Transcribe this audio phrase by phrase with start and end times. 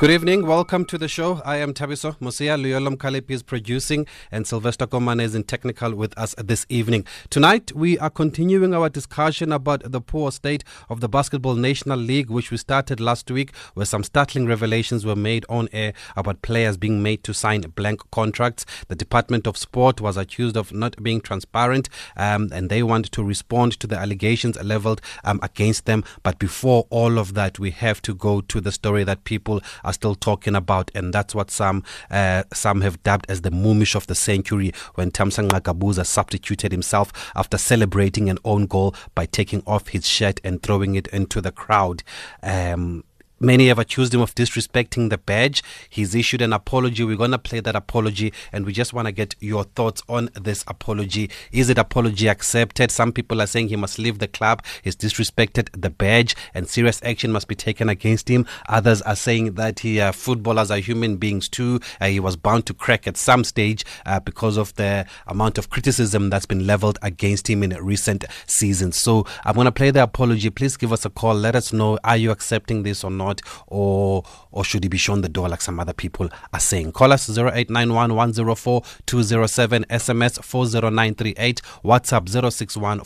[0.00, 0.46] Good evening.
[0.46, 1.42] Welcome to the show.
[1.44, 2.58] I am Thabiso Mosia.
[2.58, 7.04] Luyolam Kalip is producing, and Sylvester Komane is in technical with us this evening.
[7.28, 12.30] Tonight, we are continuing our discussion about the poor state of the Basketball National League,
[12.30, 16.78] which we started last week, where some startling revelations were made on air about players
[16.78, 18.64] being made to sign blank contracts.
[18.88, 23.22] The Department of Sport was accused of not being transparent, um, and they want to
[23.22, 26.04] respond to the allegations leveled um, against them.
[26.22, 29.89] But before all of that, we have to go to the story that people are
[29.90, 33.94] are still talking about, and that's what some uh, some have dubbed as the Mumish
[33.94, 39.62] of the century when Thamsanqa Gabuza substituted himself after celebrating an own goal by taking
[39.66, 42.02] off his shirt and throwing it into the crowd.
[42.42, 43.04] Um,
[43.42, 45.62] Many have accused him of disrespecting the badge.
[45.88, 47.04] He's issued an apology.
[47.04, 50.28] We're going to play that apology and we just want to get your thoughts on
[50.34, 51.30] this apology.
[51.50, 52.90] Is it apology accepted?
[52.90, 54.62] Some people are saying he must leave the club.
[54.82, 58.44] He's disrespected the badge and serious action must be taken against him.
[58.68, 61.80] Others are saying that he, uh, footballers are human beings too.
[61.98, 65.70] Uh, he was bound to crack at some stage uh, because of the amount of
[65.70, 68.98] criticism that's been leveled against him in recent seasons.
[68.98, 70.50] So I'm going to play the apology.
[70.50, 71.34] Please give us a call.
[71.34, 73.29] Let us know are you accepting this or not?
[73.30, 76.92] Not, or or should he be shown the door like some other people are saying?
[76.92, 83.00] Call us 0891 104 207, SMS 40938, WhatsApp 061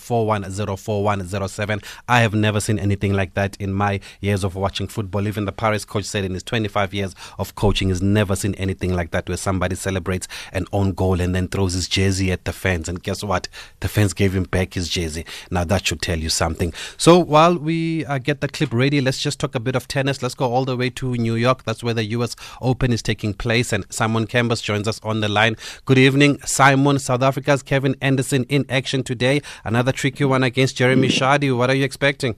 [2.09, 5.27] I have never seen anything like that in my years of watching football.
[5.29, 8.95] Even the Paris coach said in his 25 years of coaching, he's never seen anything
[8.95, 12.53] like that where somebody celebrates an own goal and then throws his jersey at the
[12.53, 12.89] fans.
[12.89, 13.49] And guess what?
[13.81, 15.27] The fans gave him back his jersey.
[15.51, 16.73] Now that should tell you something.
[16.97, 20.14] So while we uh, get the clip ready, let's just talk a bit of tennis.
[20.23, 21.65] Let's go all the way to New York.
[21.65, 23.73] That's where the US Open is taking place.
[23.73, 25.57] And Simon Cambers joins us on the line.
[25.85, 26.99] Good evening, Simon.
[26.99, 29.43] South Africa's Kevin Anderson in action today.
[29.65, 31.57] Another tricky one against Jeremy Chardy.
[31.57, 32.37] What are you expecting?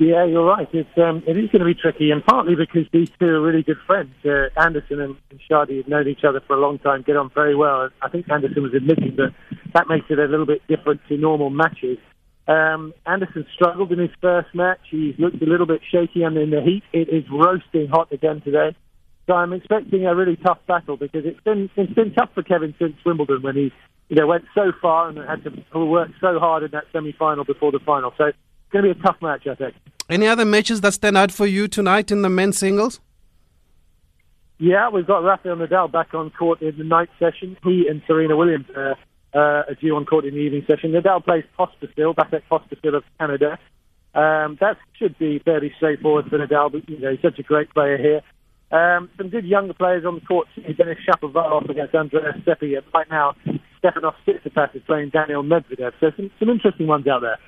[0.00, 0.66] Yeah, you're right.
[0.72, 3.62] It's um, it is going to be tricky, and partly because these two are really
[3.62, 4.14] good friends.
[4.24, 7.30] Uh, Anderson and, and Chardy have known each other for a long time, get on
[7.34, 7.90] very well.
[8.00, 9.34] I think Anderson was admitting that
[9.74, 11.98] that makes it a little bit different to normal matches.
[12.50, 14.80] Um, Anderson struggled in his first match.
[14.90, 16.82] He's looked a little bit shaky under the heat.
[16.92, 18.74] It is roasting hot again today.
[19.28, 22.74] So I'm expecting a really tough battle because it's been it's been tough for Kevin
[22.76, 23.72] since Wimbledon when he
[24.08, 27.70] you know went so far and had to work so hard in that semi-final before
[27.70, 28.12] the final.
[28.18, 28.38] So it's
[28.72, 29.76] going to be a tough match, I think.
[30.08, 32.98] Any other matches that stand out for you tonight in the men's singles?
[34.58, 37.56] Yeah, we've got Rafael Nadal back on court in the night session.
[37.62, 38.94] He and Serena Williams uh,
[39.34, 40.92] uh, a due on court in the evening session.
[40.92, 43.58] Nadal plays Pospisil, Vasek Pospisil of Canada.
[44.14, 47.72] Um, that should be fairly straightforward for Nadal, but you know, he's such a great
[47.72, 48.22] player here.
[48.72, 50.46] Um, some good younger players on the court.
[50.56, 52.76] Denis Shapovalov against Andreas Seppi.
[52.94, 53.34] Right now,
[53.82, 55.92] Stefanos Tsitsipas is playing Daniil Medvedev.
[56.00, 57.38] So some, some interesting ones out there.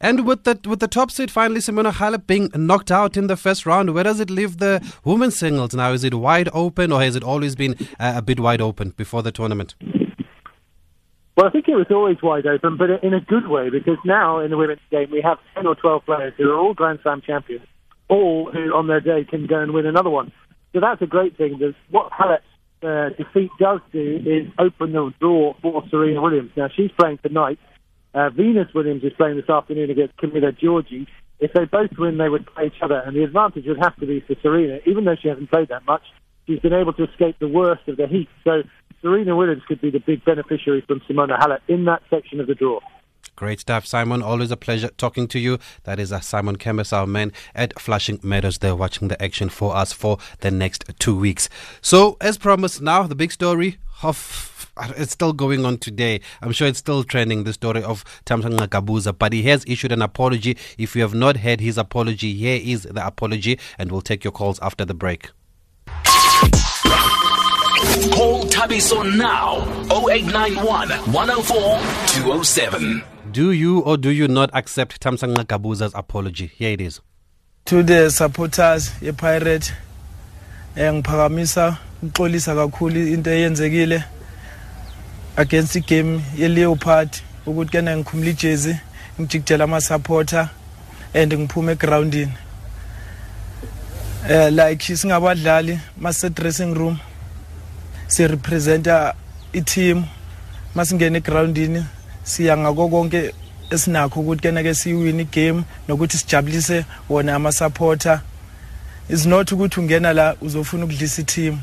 [0.00, 3.36] And with the with the top seed finally Simona Halep being knocked out in the
[3.36, 5.92] first round, where does it leave the women's singles now?
[5.92, 9.22] Is it wide open, or has it always been uh, a bit wide open before
[9.22, 9.74] the tournament?
[11.36, 14.40] Well, I think it was always wide open, but in a good way, because now
[14.40, 17.20] in the women's game we have 10 or 12 players who are all Grand Slam
[17.20, 17.66] champions,
[18.08, 20.32] all who on their day can go and win another one.
[20.72, 21.60] So that's a great thing.
[21.90, 22.44] What Halep's
[22.82, 26.52] uh, defeat does do is open the door for Serena Williams.
[26.56, 27.58] Now, she's playing tonight.
[28.14, 31.06] Uh, Venus Williams is playing this afternoon against Camila Giorgi.
[31.38, 34.06] If they both win, they would play each other, and the advantage would have to
[34.06, 36.02] be for Serena, even though she hasn't played that much.
[36.46, 38.28] She's been able to escape the worst of the heat.
[38.44, 38.62] So
[39.02, 42.54] Serena Williams could be the big beneficiary from Simona Halep in that section of the
[42.54, 42.80] draw.
[43.36, 44.22] Great stuff, Simon.
[44.22, 45.58] Always a pleasure talking to you.
[45.84, 48.58] That is uh, Simon Cambers, our man at Flushing Meadows.
[48.58, 51.50] They're watching the action for us for the next two weeks.
[51.82, 56.20] So, as promised, now the big story of it's still going on today.
[56.40, 60.02] I'm sure it's still trending, the story of Thamsanqa Gabuza, but he has issued an
[60.02, 60.56] apology.
[60.78, 64.32] If you have not heard his apology, here is the apology, and we'll take your
[64.32, 65.30] calls after the break.
[68.12, 69.58] Call Thabiso now
[69.90, 71.78] 0891 104
[72.08, 73.02] 207.
[73.32, 76.46] Do you or do you not accept Thamsanqa Gabuza's apology?
[76.46, 77.00] Here it is.
[77.66, 79.72] To the supporters ye-Pirate
[80.76, 84.04] eh ngiphakamisa ukuxolisa kakhulu into eyenzekile
[85.36, 87.10] against igame ye-Leopard
[87.46, 88.76] ukuthi kena ngikhumula ijezi
[89.20, 90.48] ngijikijela ama-supporter
[91.14, 92.32] and ngiphume egroundini
[94.28, 96.98] eh like singabadlali mase dressing room
[98.08, 99.14] sirepresenta
[99.52, 100.04] i-team.
[100.74, 101.84] Masingena egroundini
[102.24, 103.34] siya ngako konke
[103.70, 108.20] esinakho ukuthi kena ke siwin igame nokuthi sijabulise wona ama-supporter.
[109.08, 111.60] Is not ukuthi ungena la uzofuna ukudlisa i-team.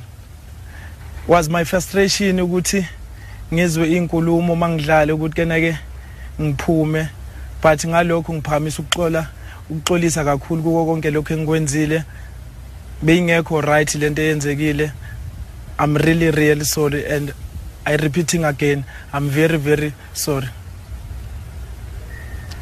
[1.27, 2.85] Was my frustration ukuthi
[3.53, 5.77] ngizwe inkulumo mangidlale ukuthi kena ke
[6.41, 7.09] ngiphume
[7.61, 9.27] but ngalokho ngiphakamisa ukuxola
[9.69, 12.03] ukuxolisa kakhulu kuko konke lokho engikwenzile.
[13.03, 14.91] Beyingekho right lento eyenzekile
[15.79, 17.33] i'm really really sorry and
[17.85, 18.83] i repeating again
[19.13, 20.47] i'm very very sorry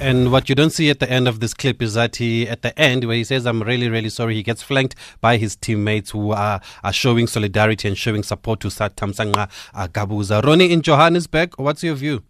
[0.02, 2.64] And what you don't see at the end of this clip is that he, at
[2.64, 6.10] the end, where he says, I'm really, really sorry, he gets flanked by his teammates
[6.10, 10.42] who are, are showing solidarity and showing support to Thamsanqa uh, Gabuza.
[10.44, 12.24] Ronnie in Johannesburg, what's your view?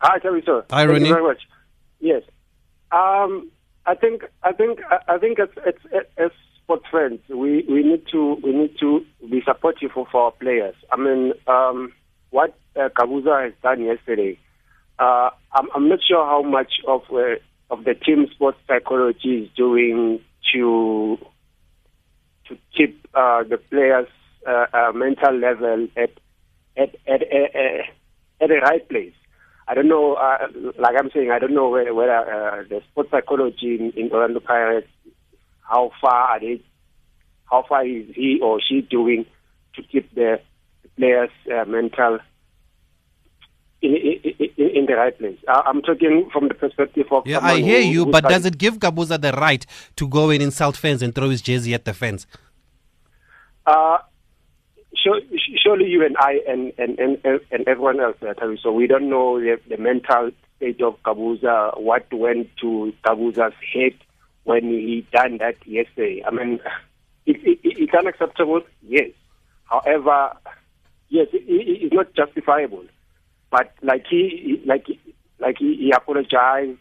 [0.00, 0.64] Hi, Terry, sir.
[0.70, 1.06] Hi, Thank Ronnie.
[1.06, 1.42] you very much.
[2.00, 2.22] Yes.
[2.90, 3.52] Um,
[3.86, 5.74] I think, I think, I think as, as,
[6.16, 6.30] as
[6.62, 10.74] sports friends, we, we need to, we need to be supportive of our players.
[10.92, 11.92] I mean, um,
[12.30, 14.38] what uh, Gabuza has done yesterday,
[14.98, 17.36] uh, I'm, I'm not sure how much of uh,
[17.70, 20.20] of the team sports psychology is doing
[20.52, 21.18] to
[22.48, 24.08] to keep uh, the players'
[24.46, 26.10] uh, uh, mental level at
[26.76, 27.80] at at, at, at,
[28.40, 29.14] at the right place.
[29.70, 30.48] I don't know, uh,
[30.80, 34.40] like I'm saying, I don't know whether, whether uh, the sports psychology in, in Orlando
[34.40, 34.88] Pirates,
[35.60, 36.60] how far are they,
[37.48, 39.26] how far is he or she doing
[39.76, 40.40] to keep the
[40.96, 42.18] players' uh, mental
[43.80, 45.38] in, in, in, the right place.
[45.46, 48.80] I'm talking from the perspective of Yeah, I hear who- you, but does it give
[48.80, 49.64] Gabuza the right
[49.94, 52.26] to go and insult fans and throw his jersey at the fans?
[53.64, 53.98] Uh,
[54.96, 55.20] sure,
[55.70, 59.38] surely you and I and and and, and everyone else, uh, so we don't know
[59.38, 63.94] the, the mental state of Gabuza, what went to Gabuza's head
[64.44, 66.22] when he done that yesterday.
[66.26, 66.60] I mean,
[67.26, 69.10] it, it, it's unacceptable, yes.
[69.64, 70.32] However,
[71.08, 72.84] yes, it, it, it's not justifiable.
[73.50, 74.86] But like he, like
[75.38, 76.78] like he, he apologized,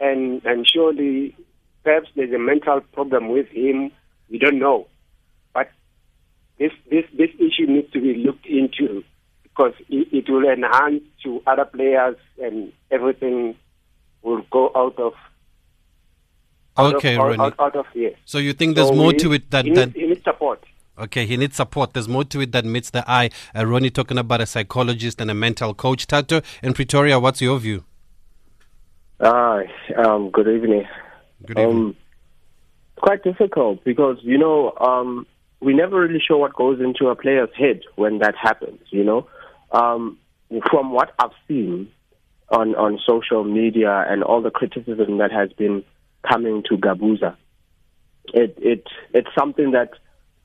[0.00, 1.36] and and surely
[1.84, 3.90] perhaps there's a mental problem with him.
[4.30, 4.86] We don't know,
[6.60, 9.02] this this this issue needs to be looked into
[9.42, 13.56] because it, it will enhance to other players and everything
[14.22, 15.14] will go out of
[16.76, 17.40] out Okay, of, out, Ronnie.
[17.40, 18.12] out, out of here.
[18.26, 20.22] So you think there's So more we to it that, he that needs, he needs
[20.22, 20.62] support.
[20.98, 21.94] Okay, he needs support.
[21.94, 23.30] There's more to it that meets the eye.
[23.56, 26.06] Uh, Ronnie talking about a psychologist and a mental coach.
[26.06, 27.84] Tato in Pretoria, what's your view?
[29.20, 29.64] Hi,
[29.96, 30.86] um, good evening.
[31.46, 31.76] Good evening.
[31.76, 31.96] Um,
[32.96, 35.26] quite difficult because you know um,
[35.60, 38.80] we never really sure what goes into a player's head when that happens.
[38.90, 39.26] You know,
[39.72, 40.18] um,
[40.70, 41.90] from what I've seen
[42.48, 45.84] on on social media and all the criticism that has been
[46.28, 47.36] coming to Gabuza,
[48.32, 49.90] it it it's something that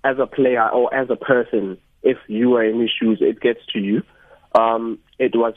[0.03, 3.59] as a player or as a person, if you are in his shoes, it gets
[3.73, 4.03] to you.
[4.53, 5.55] Um, it was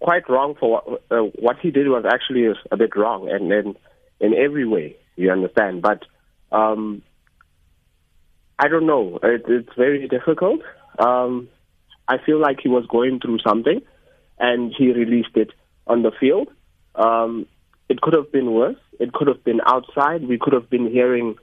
[0.00, 3.76] quite wrong for what, uh, what he did was actually a, bit wrong, and in
[4.20, 5.82] in every way, you understand.
[5.82, 6.04] But
[6.52, 7.02] um,
[8.58, 9.18] I don't know.
[9.22, 10.60] It, it's very difficult.
[10.98, 11.48] Um,
[12.08, 13.80] I feel like he was going through something,
[14.38, 15.50] and he released it
[15.86, 16.48] on the field.
[16.94, 17.46] Um,
[17.88, 18.76] it could have been worse.
[18.98, 20.26] It could have been outside.
[20.26, 21.36] We could have been hearing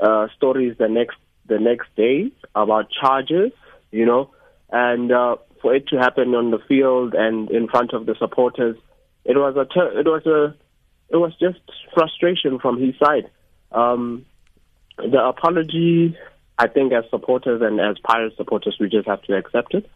[0.00, 3.50] uh, stories the next the next day about charges,
[3.90, 4.30] you know,
[4.70, 8.76] and uh, for it to happen on the field and in front of the supporters,
[9.24, 10.54] it was a ter- it was a
[11.12, 11.58] it was just
[11.92, 13.28] frustration from his side.
[13.72, 14.24] Um,
[14.96, 16.16] the apology,
[16.60, 19.88] I think, as supporters and as Pirates supporters, we just have to accept it,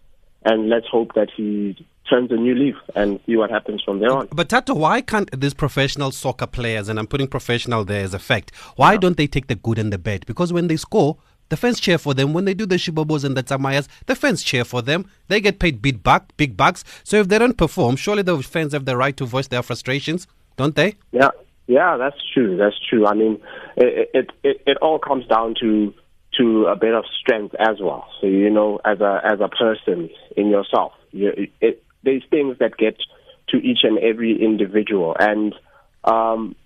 [0.45, 1.77] and let's hope that he
[2.09, 4.29] turns a new leaf and see what happens from there on.
[4.33, 8.19] But Tato, why can't these professional soccer players, and I'm putting professional there as a
[8.19, 10.25] fact, why don't they take the good and the bad?
[10.25, 11.19] Because when they score,
[11.51, 12.33] the fans cheer for them.
[12.33, 15.05] When they do the shibobos and the tamayas, the fans cheer for them.
[15.29, 16.83] They get paid big buck, big bucks.
[17.05, 20.27] So if they don't perform, surely the fans have the right to voice their frustrations,
[20.57, 20.97] don't they?
[21.13, 21.29] Yeah,
[21.67, 22.57] yeah, that's true.
[22.57, 23.07] That's true.
[23.07, 23.39] I mean,
[23.77, 25.93] it it it, it all comes down to
[26.39, 28.09] to a bit of strength as well.
[28.21, 32.77] So you know, as a as a person in yourself, you, it, there's things that
[32.77, 32.97] get
[33.49, 35.55] to each and every individual, and
[36.05, 36.57] um,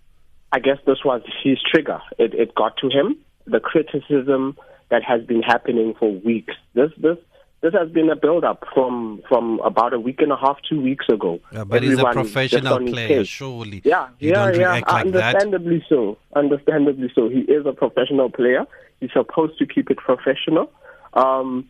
[0.53, 2.01] I guess this was his trigger.
[2.19, 3.17] It it got to him.
[3.47, 4.57] The criticism
[4.91, 6.55] that has been happening for weeks.
[6.75, 7.19] This this
[7.61, 10.81] this has been a build up from from about a week and a half, two
[10.81, 11.41] weeks ago.
[11.53, 13.83] Yeah, but he's a professional player, surely.
[13.85, 14.69] Yeah, you yeah, yeah.
[14.71, 15.07] like that.
[15.07, 16.19] Understandably so.
[16.37, 17.29] Understandably so.
[17.29, 18.65] He is a professional player.
[19.01, 20.73] He's supposed to keep it professional.
[21.15, 21.69] Um,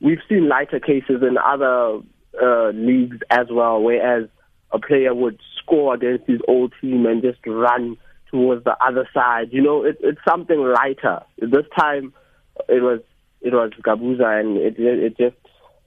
[0.00, 2.00] we've seen lighter cases in other
[2.40, 4.28] uh, leagues as well, whereas
[4.72, 7.96] a player would score against his old team and just run
[8.30, 9.48] towards the other side.
[9.52, 11.22] You know, it, it's something lighter.
[11.38, 12.12] This time,
[12.68, 13.00] it was
[13.40, 15.36] it was Gabuza, and it it just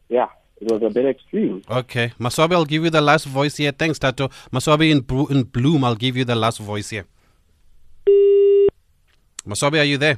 [0.08, 0.28] yeah,
[0.62, 1.62] it was a bit extreme.
[1.70, 3.72] Okay, Maswabi, I'll give you the last voice here.
[3.72, 4.30] Thanks, Tato.
[4.52, 4.98] Maswabi in,
[5.36, 7.06] in Bloem, I'll give you the last voice here.
[9.46, 10.18] Maswabi, are you there?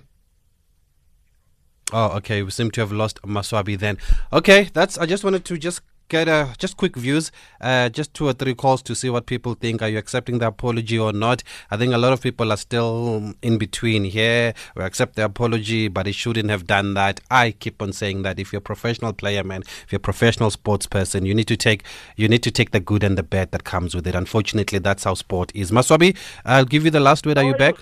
[1.92, 2.44] Oh, okay.
[2.44, 3.98] We seem to have lost Maswabi then.
[4.32, 4.98] Okay, that's.
[4.98, 7.32] I just wanted to just get uh, just quick views,
[7.62, 9.82] uh, just two or three calls to see what people think.
[9.82, 11.44] Are you accepting the apology or not?
[11.72, 14.54] I think a lot of people are still in between here.
[14.76, 17.22] We accept the apology, but he shouldn't have done that.
[17.32, 20.52] I keep on saying that if you're a professional player, man, if you're a professional
[20.52, 21.84] sports person, you need to take
[22.16, 24.16] you need to take the good and the bad that comes with it.
[24.16, 25.72] Unfortunately, that's how sport is.
[25.72, 27.38] Maswabi, I'll give you the last word.
[27.38, 27.76] Are you back?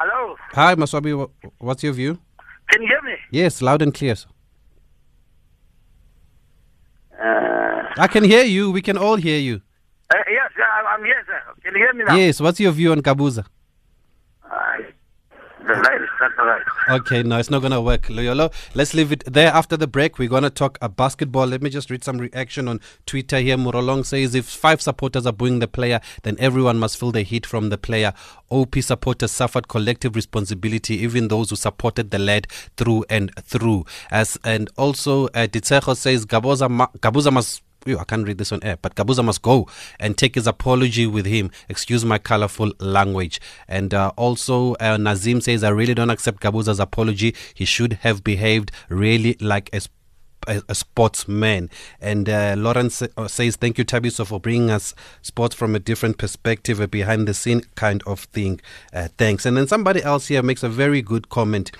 [0.00, 1.28] Hello, Hi, Maswabi.
[1.58, 2.18] What's your view?
[2.68, 3.16] can you hear me?
[3.30, 4.14] Yes, loud and clear.
[7.22, 8.70] Uh, I can hear you.
[8.72, 9.60] We can all hear you.
[10.14, 11.40] uh, yes, I'm, I'm here, sir.
[11.62, 12.16] Can you hear me now?
[12.16, 12.40] Yes.
[12.40, 13.44] What's your view on Gabuza?
[15.66, 16.62] The not all right.
[16.90, 18.52] Okay, no, it's not gonna work, Loyolo.
[18.74, 19.52] Let's leave it there.
[19.52, 21.46] After the break, we're gonna talk a basketball.
[21.46, 23.56] Let me just read some reaction on Twitter here.
[23.56, 27.46] Murolong says if five supporters are booing the player, then everyone must feel the heat
[27.46, 28.12] from the player.
[28.50, 33.84] OP supporters suffered collective responsibility, even those who supported the lad through and through.
[34.10, 38.62] As and also, uh, says Gaboza ma- Gabuza must Ew, I can't read this on
[38.62, 41.50] air, but Gabuza must go and take his apology with him.
[41.68, 43.40] Excuse my colorful language.
[43.66, 47.34] And uh, also, uh, Nazim says, I really don't accept Gabuza's apology.
[47.54, 49.80] He should have behaved really like a
[50.48, 51.70] a, a sportsman.
[52.00, 56.18] And uh, Lawrence uh, says, Thank you, Thabiso, for bringing us sports from a different
[56.18, 58.60] perspective, a behind the scene kind of thing.
[58.92, 59.46] Uh, thanks.
[59.46, 61.70] And then somebody else here makes a very good comment.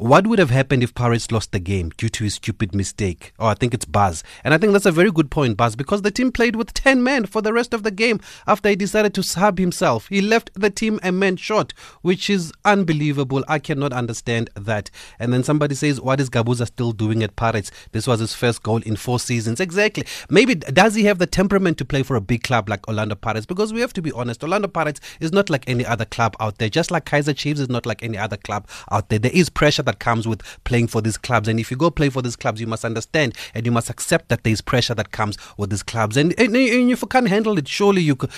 [0.00, 3.34] What would have happened if Pirates lost the game due to his stupid mistake?
[3.38, 4.24] Oh, I think it's Buzz.
[4.42, 7.02] And I think that's a very good point, Buzz, because the team played with 10
[7.02, 10.08] men for the rest of the game after he decided to sub himself.
[10.08, 13.44] He left the team a man short, which is unbelievable.
[13.46, 14.90] I cannot understand that.
[15.18, 17.70] And then somebody says, What is Gabuza still doing at Pirates?
[17.92, 19.60] This was his first goal in four seasons.
[19.60, 20.06] Exactly.
[20.30, 23.44] Maybe does he have the temperament to play for a big club like Orlando Pirates?
[23.44, 26.56] Because we have to be honest, Orlando Pirates is not like any other club out
[26.56, 29.18] there, just like Kaizer Chiefs is not like any other club out there.
[29.18, 31.48] There is pressure that comes with playing for these clubs.
[31.48, 34.28] And if you go play for these clubs, you must understand and you must accept
[34.28, 36.16] that there is pressure that comes with these clubs.
[36.16, 38.30] And, and, and if you can't handle it, surely you could.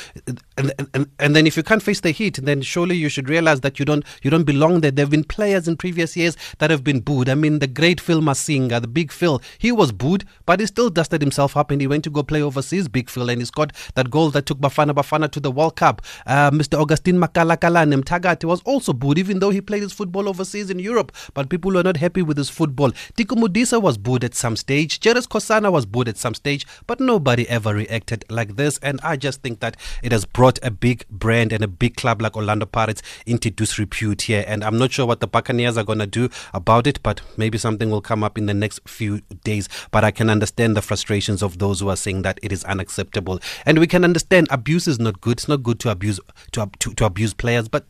[0.57, 3.61] And, and, and then if you can't face the heat, then surely you should realize
[3.61, 4.91] that you don't you don't belong there.
[4.91, 7.29] There have been players in previous years that have been booed.
[7.29, 10.89] I mean, the great Phil Masinga, the big Phil, he was booed, but he still
[10.89, 13.73] dusted himself up and he went to go play overseas, big Phil, and he scored
[13.95, 16.01] that goal that took Bafana Bafana to the World Cup.
[16.27, 16.81] Uh, Mr.
[16.81, 21.13] Augustine Makalakala Mtagati was also booed, even though he played his football overseas in Europe,
[21.35, 22.91] but people were not happy with his football.
[23.17, 25.01] Teko Modise was booed at some stage.
[25.01, 28.79] Jerry Sikhosana was booed at some stage, but nobody ever reacted like this.
[28.79, 32.23] And I just think that it has brought a big brand and a big club
[32.23, 34.45] like Orlando Pirates into disrepute here.
[34.47, 37.59] And I'm not sure what the Buccaneers are going to do about it, but maybe
[37.59, 39.69] something will come up in the next few days.
[39.91, 43.41] But I can understand the frustrations of those who are saying that it is unacceptable.
[43.67, 45.39] And we can understand abuse is not good.
[45.39, 46.21] It's not good to abuse
[46.53, 47.87] to, to, to abuse players, but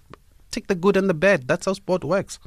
[0.51, 1.49] take the good and the bad.
[1.49, 2.39] That's how sport works.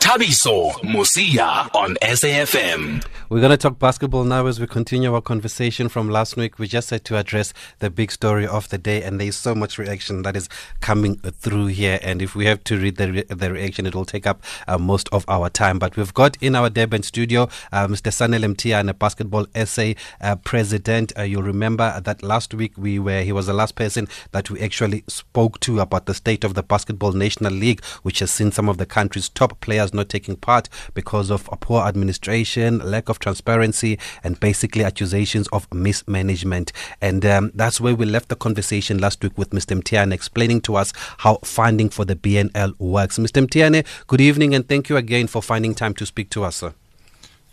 [0.00, 3.04] Thabiso Mosia on SAFM.
[3.28, 6.60] We're going to talk basketball now as we continue our conversation from last week.
[6.60, 9.78] We just had to address the big story of the day, and there's so much
[9.78, 10.48] reaction that is
[10.80, 11.98] coming through here.
[12.02, 14.78] And if we have to read the, re- the reaction, it will take up uh,
[14.78, 15.80] most of our time.
[15.80, 18.12] But we've got in our Durban studio uh, Mr.
[18.12, 21.12] Sanel Mtia, and a basketball SA uh, president.
[21.18, 24.60] Uh, you'll remember that last week we were he was the last person that we
[24.60, 28.68] actually spoke to about the state of the basketball national league, which has seen some
[28.68, 33.18] of the country's top players not taking part because of a poor administration, lack of
[33.18, 36.72] transparency, and basically accusations of mismanagement.
[37.00, 39.80] And um, that's where we left the conversation last week with Mr.
[39.80, 43.18] Mthiyane explaining to us how funding for the BNL works.
[43.18, 43.46] Mr.
[43.46, 46.74] Mthiyane, good evening and thank you again for finding time to speak to us, sir.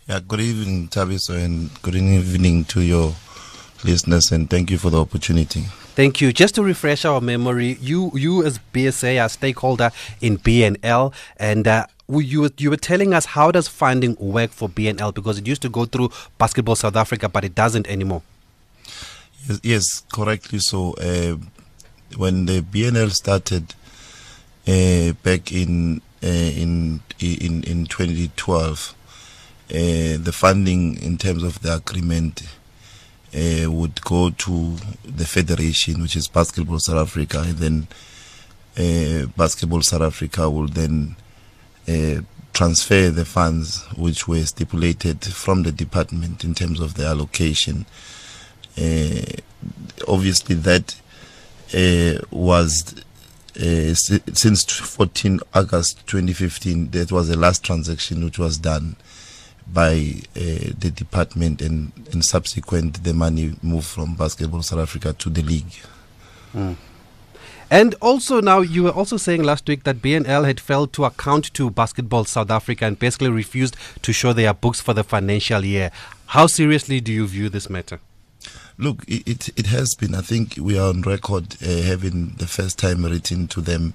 [0.08, 3.14] Yeah, good evening, Thabiso, and good evening to your
[3.84, 5.62] listeners, and thank you for the opportunity.
[5.94, 6.32] Thank you.
[6.32, 11.66] Just to refresh our memory, you you as BSA are a stakeholder in BNL, and
[11.66, 15.46] uh, you were- you were telling us how does funding work for BNL because it
[15.46, 18.22] used to go through Basketball South Africa, but it doesn't anymore.
[19.48, 20.58] Yes, yes correctly.
[20.58, 21.36] So, uh,
[22.16, 23.74] when the BNL started
[24.66, 28.94] uh, back in uh, in in in 2012,
[29.70, 29.74] uh,
[30.22, 32.42] the funding in terms of the agreement
[33.34, 37.86] uh, would go to the federation, which is Basketball South Africa, and then
[38.78, 41.16] uh, Basketball South Africa will then
[41.88, 42.22] uh,
[42.52, 47.84] transfer the funds which were stipulated from the department in terms of the allocation.
[48.80, 49.22] Uh,
[50.08, 50.94] obviously, that
[51.74, 52.94] uh, was
[53.56, 56.90] uh, since 14 August 2015.
[56.90, 58.96] That was the last transaction which was done
[59.72, 65.30] by uh, the department, and, and subsequent the money moved from Basketball South Africa to
[65.30, 65.72] the league.
[67.74, 71.52] And also now you were also saying last week that BNL had failed to account
[71.54, 75.90] to Basketball South Africa and basically refused to show their books for the financial year.
[76.26, 77.98] How seriously do you view this matter?
[78.78, 80.14] Look, it, it, it has been.
[80.14, 83.94] I think we are on record uh, having the first time written to them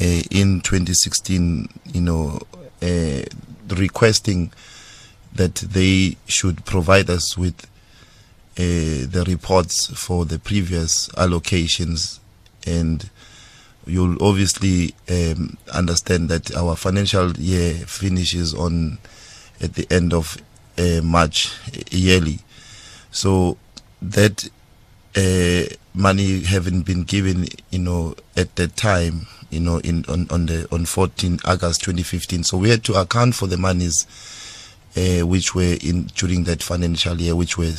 [0.00, 2.40] uh, in 2016, you know,
[2.80, 3.20] uh,
[3.68, 4.50] requesting
[5.34, 7.66] that they should provide us with
[8.56, 12.20] uh, the reports for the previous allocations
[12.66, 13.08] and
[13.86, 18.98] you'll obviously um, understand that our financial year finishes on
[19.60, 20.36] at the end of
[20.78, 21.52] uh, March
[21.90, 22.38] yearly.
[23.10, 23.56] So
[24.02, 24.48] that
[25.16, 30.46] uh, money having been given, you know, at that time, you know, in on, on
[30.46, 32.42] the on 14 August 2015.
[32.44, 34.06] So we had to account for the monies
[34.96, 37.72] uh, which were in during that financial year, which were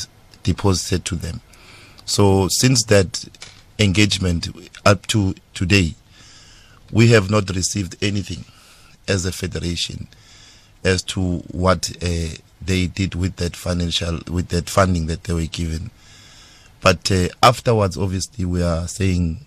[0.43, 1.41] deposited to them.
[2.05, 3.25] So since that
[3.79, 4.47] engagement
[4.85, 5.95] up to today,
[6.91, 8.45] we have not received anything
[9.07, 10.07] as a federation
[10.83, 15.45] as to what uh, they did with that financial with that funding that they were
[15.45, 15.91] given.
[16.81, 19.39] But uh, afterwards, obviously, we are saying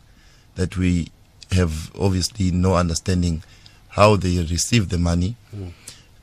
[0.56, 1.08] that we
[1.52, 3.42] have obviously no understanding
[3.90, 5.36] how they received the money.
[5.54, 5.72] Mm.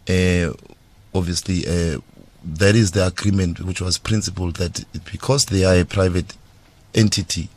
[0.08, 0.54] Uh,
[1.14, 2.00] obviously, uh,
[2.44, 6.36] there is the agreement which was principled that because they are a private
[6.94, 7.50] entity,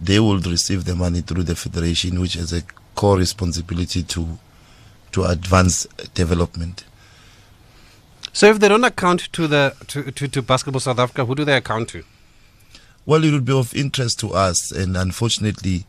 [0.00, 2.62] they will receive the money through the federation, which has a
[2.94, 4.38] core responsibility to
[5.12, 6.84] to advance development.
[8.32, 11.44] So, if they don't account to the to, to, to Basketball South Africa, who do
[11.44, 12.04] they account to?
[13.06, 15.86] Well, it would be of interest to us, and unfortunately,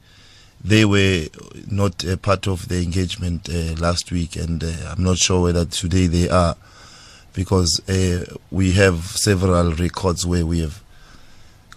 [0.63, 1.27] they were
[1.69, 5.65] not a part of the engagement uh, last week, and uh, I'm not sure whether
[5.65, 6.55] today they are
[7.33, 10.81] because uh, we have several records where we have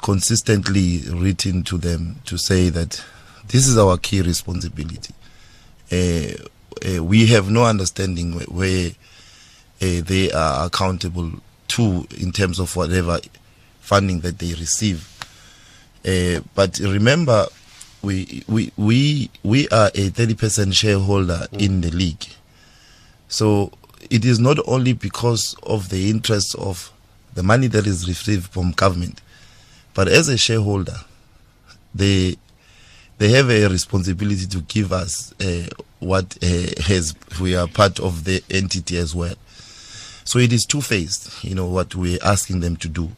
[0.02, 3.02] consistently written to them to say that
[3.48, 5.14] this is our key responsibility.
[5.90, 6.32] Uh,
[6.96, 8.90] uh, we have no understanding where, where
[9.80, 11.30] uh, they are accountable
[11.68, 13.18] to in terms of whatever
[13.80, 15.08] funding that they receive.
[16.06, 17.46] Uh, but remember,
[18.02, 21.60] we we we we are a 30% shareholder mm.
[21.62, 22.26] in the league.
[23.28, 23.72] So
[24.10, 26.92] it is not only because of the interest of
[27.34, 29.20] the money that is received from government,
[29.94, 30.96] but as a shareholder,
[31.94, 32.36] they
[33.18, 35.68] they have a responsibility to give us uh,
[36.00, 39.34] what uh, has we are part of the entity as well.
[40.24, 43.10] So it is two faced, you know, what we're asking them to do.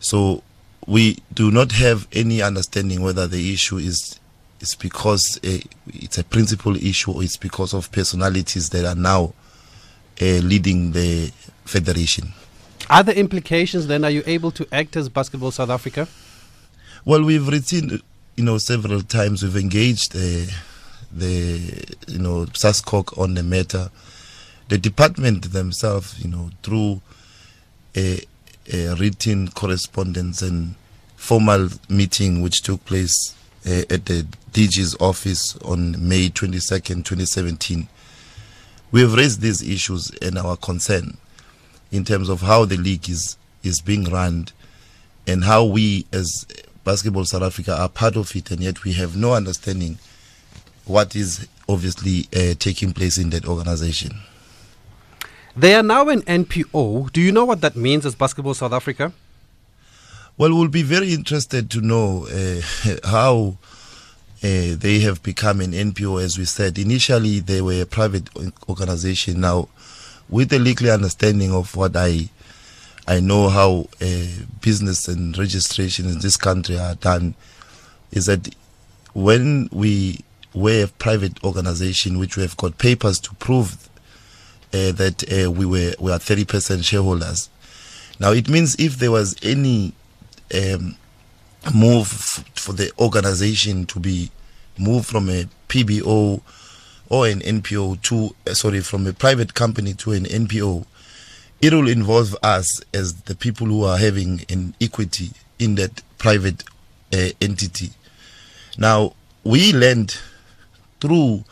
[0.00, 0.42] So
[0.86, 4.18] we do not have any understanding whether the issue is
[4.60, 9.34] is because uh, it's a principal issue or it's because of personalities that are now
[10.20, 11.32] uh, leading the
[11.64, 12.32] federation.
[12.90, 14.04] Are there implications then?
[14.04, 16.08] Are you able to act as Basketball South Africa?
[17.04, 18.00] Well, we've written,
[18.36, 19.42] you know, several times.
[19.42, 20.46] We've engaged uh,
[21.12, 23.90] the, you know, SASCOC on the matter.
[24.68, 27.00] The department themselves, you know, through
[27.96, 28.20] a,
[28.72, 30.74] a written correspondence and
[31.16, 33.34] formal meeting which took place
[33.66, 37.88] uh, at the DG's office on May 22nd, 2017
[38.92, 41.16] we have raised these issues and our concern
[41.92, 44.48] in terms of how the league is is being run
[45.26, 46.44] and how we as
[46.84, 49.98] basketball south africa are part of it and yet we have no understanding
[50.84, 54.10] what is obviously uh, taking place in that organization
[55.54, 59.12] they are now an npo do you know what that means as basketball south africa
[60.36, 63.56] well we'll be very interested to know uh, how
[64.44, 66.76] uh, they have become an NPO, as we said.
[66.76, 68.28] Initially, they were a private
[68.68, 69.40] organization.
[69.40, 69.68] Now,
[70.28, 72.28] with a legal understanding of what I
[73.06, 74.26] I know how uh,
[74.60, 77.34] business and registration in this country are done,
[78.12, 78.54] is that
[79.12, 80.20] when we
[80.54, 83.88] were a private organization, which we have got papers to prove
[84.72, 87.50] uh, that uh, we were we are 30% shareholders.
[88.20, 89.92] Now, it means if there was any
[90.54, 90.96] um,
[91.74, 92.08] move
[92.54, 94.30] for the organization to be
[94.78, 96.40] moved from a PBO
[97.12, 100.84] or an NPO to uh, sorry from a private company to an NPO
[101.60, 106.64] it will involve us as the people who are having an equity in that private
[107.12, 107.90] uh, entity.
[108.76, 109.12] Now
[109.44, 110.18] we learned
[111.00, 111.44] through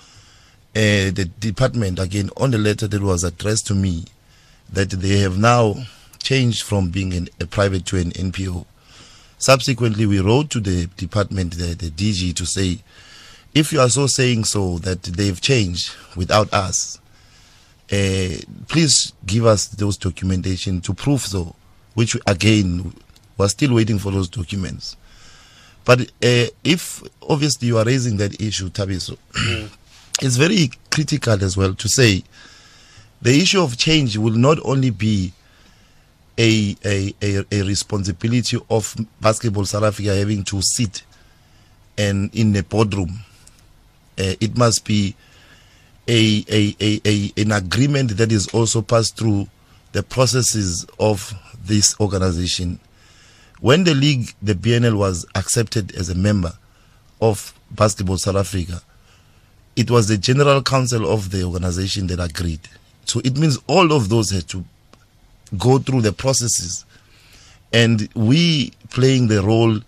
[0.74, 4.06] uh, the department again on the letter that was addressed to me
[4.72, 5.74] that they have now
[6.20, 8.64] changed from being an, a private to an NPO
[9.40, 12.80] Subsequently, we wrote to the department, the, the DG, to say,
[13.54, 17.00] if you are so saying so that they've changed without us,
[17.92, 18.36] uh,
[18.68, 21.54] please give us those documentation to prove so.
[21.94, 22.94] Which again,
[23.36, 24.96] we're still waiting for those documents.
[25.84, 29.18] But uh, if obviously you are raising that issue, Thabiso,
[30.22, 32.22] it's very critical as well to say
[33.22, 35.32] the issue of change will not only be
[36.38, 41.02] a, a, a, a responsibility of basketball South Africa having to sit
[41.98, 43.20] and in the boardroom.
[44.20, 45.14] Uh, it must be
[46.06, 49.48] a, a, a, a, an agreement that is also passed through
[49.92, 51.32] the processes of
[51.64, 52.78] this organization.
[53.60, 56.52] When the league, the BNL, was accepted as a member
[57.22, 58.82] of Basketball South Africa,
[59.74, 62.60] it was the General Council of the organization that agreed.
[63.06, 64.64] So it means all of those had to
[65.56, 66.84] go through the processes.
[67.72, 69.80] And we playing the role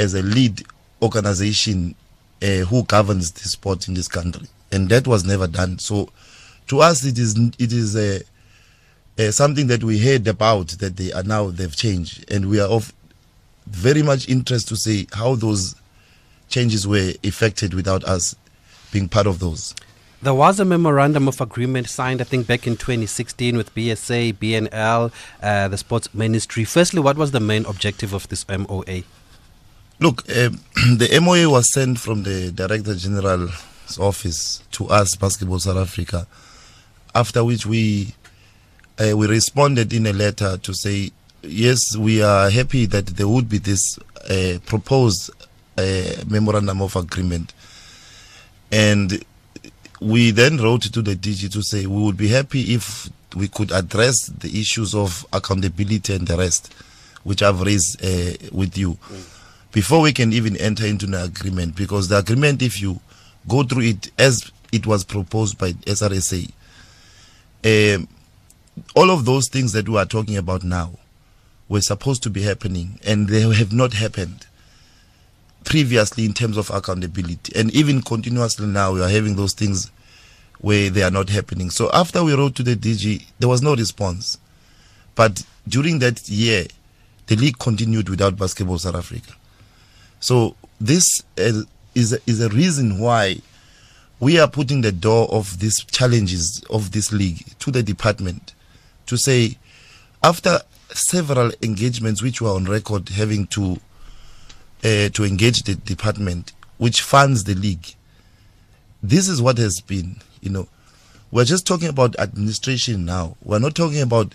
[0.00, 0.64] as a lead
[1.02, 1.94] organization
[2.42, 4.46] uh, who governs the sport in this country.
[4.72, 5.78] And that was never done.
[5.78, 6.10] So
[6.68, 8.22] to us, it is, it is a,
[9.18, 12.30] uh, something that we heard about that they are now, they've changed.
[12.30, 12.92] And we are of
[13.66, 15.74] very much interest to see how those
[16.48, 18.34] changes were effected without us
[18.92, 19.74] being part of those.
[20.22, 25.12] There was a memorandum of agreement signed, I think, back in 2016 with BSA, BNL,
[25.42, 26.64] uh, the sports ministry.
[26.64, 29.04] Firstly, what was the main objective of this MOA?
[30.00, 30.48] Look, uh,
[30.96, 36.26] the MOA was sent from the Director General's office to us, Basketball South Africa,
[37.14, 38.14] after which we
[38.98, 41.10] uh, we responded in a letter to say,
[41.42, 43.98] yes, we are happy that there would be this
[44.30, 45.30] uh, proposed
[45.76, 47.52] uh, memorandum of agreement.
[48.72, 49.22] And
[50.00, 53.70] we then wrote to the DG to say we would be happy if we could
[53.70, 56.72] address the issues of accountability and the rest,
[57.22, 59.39] which I've raised uh, with you, mm.
[59.72, 61.76] Before we can even enter into an agreement.
[61.76, 63.00] Because the agreement, if you
[63.48, 66.50] go through it as it was proposed by SRSA,
[67.64, 68.08] um,
[68.94, 70.92] all of those things that we are talking about now
[71.68, 74.46] were supposed to be happening, and they have not happened
[75.64, 77.52] previously in terms of accountability.
[77.58, 79.90] And even continuously now, we are having those things
[80.58, 81.70] where they are not happening.
[81.70, 84.38] So after we wrote to the DG, there was no response.
[85.14, 86.66] But during that year,
[87.26, 89.32] the league continued without Basketball South Africa.
[90.20, 93.40] So this is a, is a reason why
[94.20, 98.54] we are putting the door of these challenges of this league to the department
[99.06, 99.56] to say,
[100.22, 100.60] after
[100.92, 103.80] several engagements which were on record having to
[104.84, 107.94] uh, to engage the department which funds the league.
[109.02, 110.68] This is what has been, you know.
[111.30, 113.36] We're just talking about administration now.
[113.42, 114.34] We're not talking about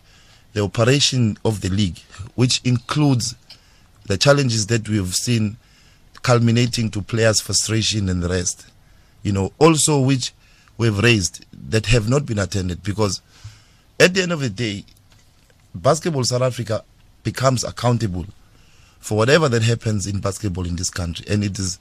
[0.53, 1.99] the operation of the league,
[2.35, 3.35] which includes
[4.05, 5.57] the challenges that we've seen
[6.25, 8.65] culminating to players' frustration and the rest.
[9.21, 10.33] You know, also which
[10.75, 13.21] we've raised that have not been attended because
[13.99, 14.85] at the end of the day,
[15.75, 16.83] Basketball South Africa
[17.21, 18.25] becomes accountable
[18.99, 21.23] for whatever that happens in basketball in this country.
[21.29, 21.77] And it is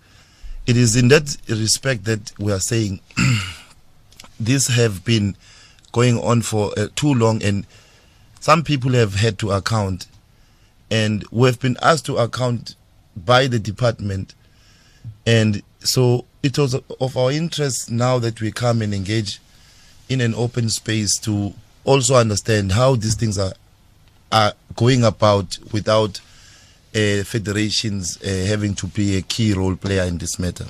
[0.67, 3.01] it is in that respect that we are saying
[4.39, 5.37] these have been
[5.93, 7.67] going on for uh, too long and
[8.41, 10.07] some people have had to account
[10.91, 12.77] and we have been asked to account
[13.17, 14.35] by the department
[15.27, 19.41] and so it was of our interest now that we come and engage
[20.09, 23.53] in an open space to also understand how these things are
[24.33, 26.21] are going about without
[26.95, 30.67] uh, federations uh, having to be a key role player in this matter.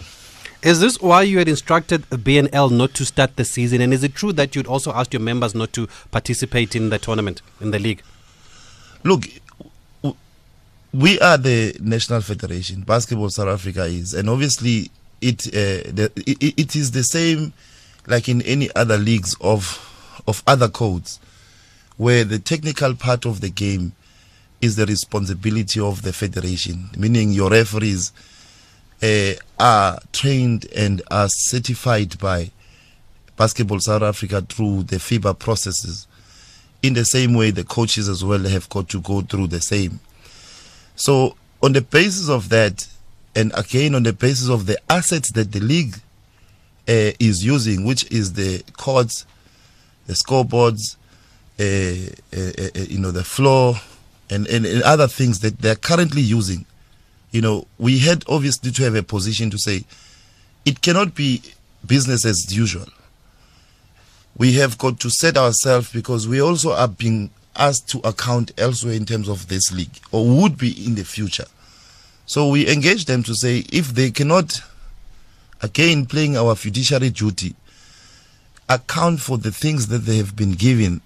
[0.62, 3.80] Is this why you had instructed BNL not to start the season?
[3.80, 6.98] And is it true that you'd also asked your members not to participate in the
[6.98, 8.02] tournament, in the league?
[9.02, 9.24] Look,
[10.94, 12.82] we are the national federation.
[12.82, 17.52] Basketball South Africa is, and obviously it, uh, the, it it is the same,
[18.06, 21.18] like in any other leagues of of other codes,
[21.96, 23.92] where the technical part of the game
[24.60, 28.12] is the responsibility of the federation, meaning your referees
[29.02, 32.52] uh, are trained and are certified by
[33.36, 36.06] Basketball South Africa through the FIBA processes.
[36.84, 39.98] In the same way, the coaches as well have got to go through the same.
[40.96, 42.86] So, on the basis of that,
[43.34, 45.96] and again on the basis of the assets that the league
[46.88, 49.26] uh, is using, which is the courts,
[50.06, 50.96] the scoreboards,
[51.58, 53.74] uh, uh, uh you know, the floor,
[54.30, 56.64] and, and, and other things that they're currently using,
[57.30, 59.84] you know, we had obviously to have a position to say
[60.64, 61.42] it cannot be
[61.86, 62.86] business as usual.
[64.36, 68.94] We have got to set ourselves because we also are being asked to account elsewhere
[68.94, 71.46] in terms of this league or would be in the future.
[72.26, 74.60] So we engage them to say if they cannot,
[75.62, 77.54] again, playing our fiduciary duty,
[78.68, 81.02] account for the things that they have been given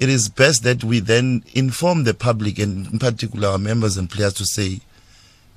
[0.00, 4.08] it is best that we then inform the public and in particular our members and
[4.08, 4.80] players to say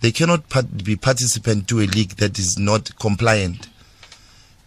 [0.02, 3.70] they cannot part- be participant to a league that is not compliant.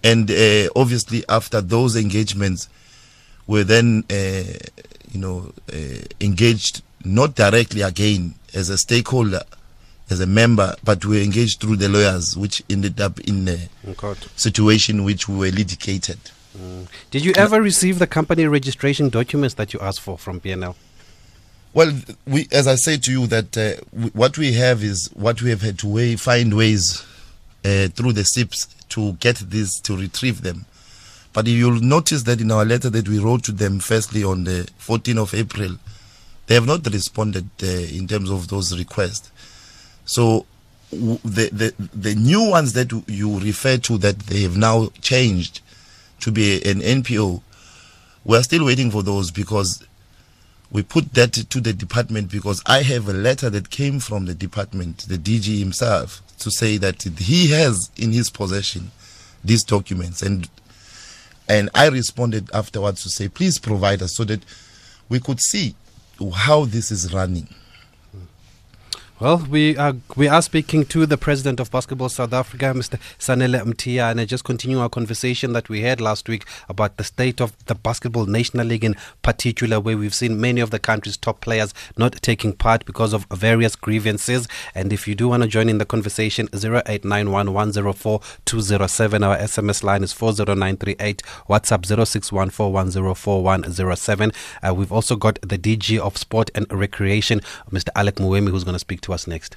[0.02, 2.70] And uh, obviously, after those engagements,
[3.46, 4.44] were then, uh,
[5.16, 9.40] you know, uh, engaged not directly again as a stakeholder,
[10.10, 13.68] as a member, but we were engaged through the lawyers, which ended up in a
[13.84, 13.94] In
[14.36, 16.18] situation which we were litigated.
[17.10, 20.74] Did you ever receive the company registration documents that you asked for from BNL?
[21.74, 21.92] Well,
[22.26, 25.50] we, as I say to you, that uh, w- what we have is what we
[25.50, 27.04] have had to way, find ways
[27.64, 30.64] uh, through the SIPs to get this to retrieve them.
[31.36, 34.66] But you'll notice that in our letter that we wrote to them, firstly on the
[34.80, 35.76] 14th of April,
[36.46, 39.30] they have not responded uh, in terms of those requests.
[40.06, 40.46] So
[40.90, 45.60] the, the the new ones that you refer to that they have now changed
[46.20, 47.42] to be an NPO,
[48.24, 49.86] we are still waiting for those because
[50.70, 54.32] we put that to the department because I have a letter that came from the
[54.32, 58.90] department, the DG himself, to say that he has in his possession
[59.44, 60.48] these documents and
[61.48, 64.40] and I responded afterwards to say please provide us so that
[65.08, 65.74] we could see
[66.34, 67.48] how this is running.
[69.18, 73.00] Well, we are we are speaking to the president of Basketball South Africa, Mr.
[73.18, 77.04] Sanele Mtia, and I just continue our conversation that we had last week about the
[77.04, 81.16] state of the Basketball National League in particular, where we've seen many of the country's
[81.16, 84.46] top players not taking part because of various grievances.
[84.74, 89.22] And if you do want to join in the conversation, 0891 104 207.
[89.22, 91.22] Our SMS line is 40938.
[91.48, 94.34] WhatsApp 0614104107.
[94.62, 97.88] Uh, we've also got the DG of Sport and Recreation, Mr.
[97.96, 99.56] Alec Moemi, who's going to speak to us next.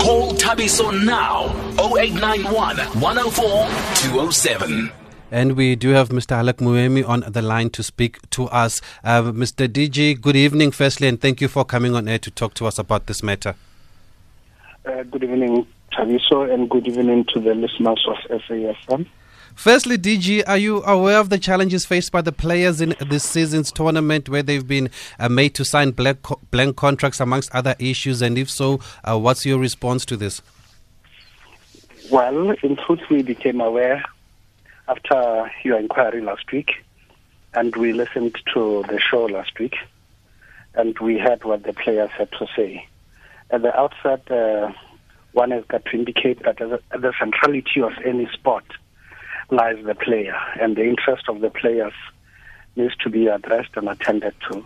[0.00, 1.46] Call Thabiso now
[1.78, 4.90] 0891 104 207.
[5.30, 6.32] And we do have Mr.
[6.32, 8.80] Alec Moemi on the line to speak to us.
[9.02, 9.66] Uh, Mr.
[9.68, 12.78] DG, good evening, firstly, and thank you for coming on air to talk to us
[12.78, 13.54] about this matter.
[14.86, 19.06] Uh, good evening, Taviso, and good evening to the listeners of SAFM.
[19.54, 23.70] Firstly, DG, are you aware of the challenges faced by the players in this season's
[23.70, 28.20] tournament where they've been uh, made to sign blank, co- blank contracts amongst other issues?
[28.20, 30.42] And if so, uh, what's your response to this?
[32.10, 34.04] Well, in truth, we became aware
[34.88, 36.72] after your inquiry last week,
[37.54, 39.76] and we listened to the show last week,
[40.74, 42.86] and we heard what the players had to say.
[43.50, 44.72] At the outset, uh,
[45.32, 48.64] one has got to indicate that at the, at the centrality of any sport
[49.50, 51.92] lies the player, and the interest of the players
[52.76, 54.64] needs to be addressed and attended to.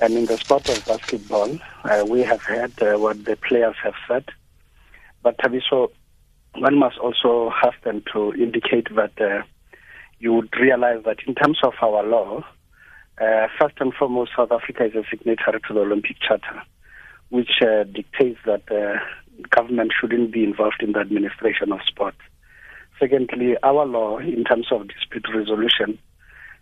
[0.00, 3.94] And in the sport of basketball, uh, we have heard uh, what the players have
[4.08, 4.24] said,
[5.22, 5.90] but Taviso,
[6.56, 9.42] one must also hasten to indicate that uh,
[10.18, 12.44] you would realize that in terms of our law,
[13.20, 16.62] uh, first and foremost, South Africa is a signatory to the Olympic Charter,
[17.30, 18.98] which uh, dictates that uh,
[19.50, 22.14] government shouldn't be involved in the administration of sport.
[22.98, 25.98] Secondly, our law, in terms of dispute resolution,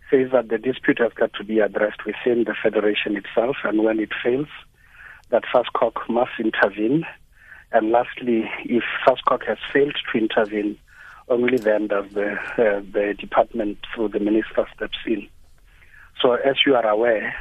[0.09, 3.99] says that the dispute has got to be addressed within the federation itself, and when
[3.99, 4.47] it fails,
[5.29, 7.05] that SASCOC must intervene.
[7.71, 10.77] And lastly, if SASCOC has failed to intervene,
[11.29, 15.27] only then does the uh, the department through the minister steps in.
[16.21, 17.33] So, as you are aware,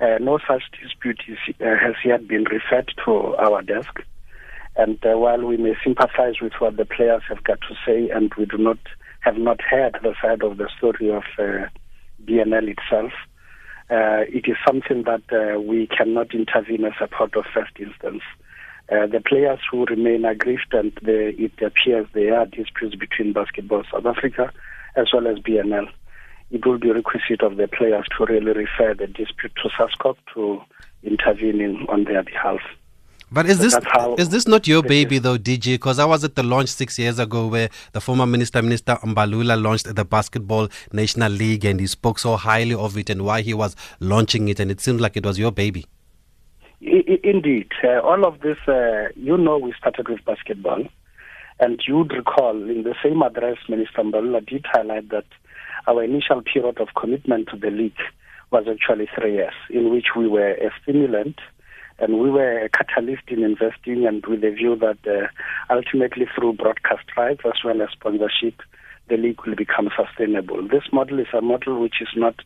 [0.00, 4.00] uh, no such dispute is, uh, has yet been referred to our desk.
[4.80, 8.32] And uh, while we may sympathize with what the players have got to say, and
[8.38, 8.78] we do not
[9.20, 11.68] have not heard the side of the story of uh,
[12.24, 13.12] BNL itself,
[13.90, 18.22] uh, it is something that uh, we cannot intervene as a part of first instance.
[18.90, 23.82] Uh, the players who remain aggrieved, and the, it appears there are disputes between Basketball
[23.92, 24.50] South Africa
[24.96, 25.90] as well as BNL.
[26.50, 30.62] It will be requisite of the players to really refer the dispute to SASCOC to
[31.02, 32.60] intervene in, on their behalf.
[33.32, 35.22] But is this how is this not your baby is.
[35.22, 35.74] though, DJ?
[35.74, 39.60] Because I was at the launch six years ago where the former minister, Minister Mbalula,
[39.60, 43.54] launched the Basketball National League, and he spoke so highly of it and why he
[43.54, 45.86] was launching it, and it seemed like it was your baby.
[46.80, 47.68] Indeed.
[47.84, 50.82] Uh, all of this, uh, you know, we started with basketball.
[51.60, 55.26] And you'd recall in the same address, Minister Mbalula did highlight that
[55.86, 57.92] our initial period of commitment to the league
[58.50, 61.36] was actually three years, in which we were a stimulant
[62.00, 65.26] and we were a catalyst in investing and with the view that uh,
[65.72, 68.62] ultimately through broadcast rights as well as sponsorship,
[69.08, 70.66] the league will become sustainable.
[70.66, 72.36] This model is a model which is not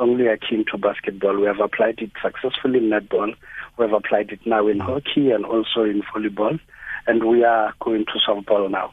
[0.00, 1.38] only akin to basketball.
[1.38, 3.34] We have applied it successfully in netball.
[3.78, 6.58] We have applied it now in hockey and also in volleyball.
[7.06, 8.92] And we are going to softball now.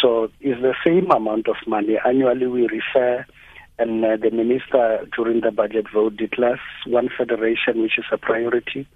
[0.00, 1.98] So it's the same amount of money.
[2.04, 3.26] Annually, we refer,
[3.78, 8.16] and uh, the minister during the budget vote did declares one federation, which is a
[8.16, 8.86] priority,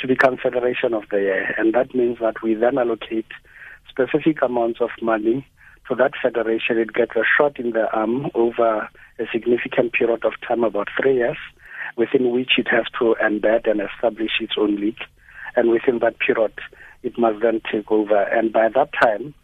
[0.00, 1.54] to become Federation of the Year.
[1.58, 3.26] And that means that we then allocate
[3.88, 5.46] specific amounts of money
[5.88, 6.78] to that federation.
[6.78, 11.16] It gets a shot in the arm over a significant period of time, about three
[11.16, 11.36] years,
[11.96, 15.02] within which it has to embed and establish its own league.
[15.56, 16.52] And within that period,
[17.02, 18.22] it must then take over.
[18.22, 19.34] And by that time,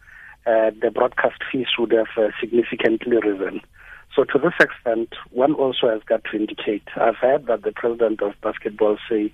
[0.45, 3.61] uh, the broadcast fees would have uh, significantly risen.
[4.15, 6.83] So to this extent, one also has got to indicate.
[6.95, 9.33] I've heard that the president of basketball say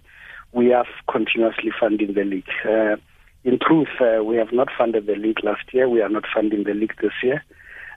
[0.54, 2.50] we are continuously funding the league.
[2.64, 2.96] Uh,
[3.44, 5.90] in truth, uh, we have not funded the league last year.
[5.90, 7.44] We are not funding the league this year.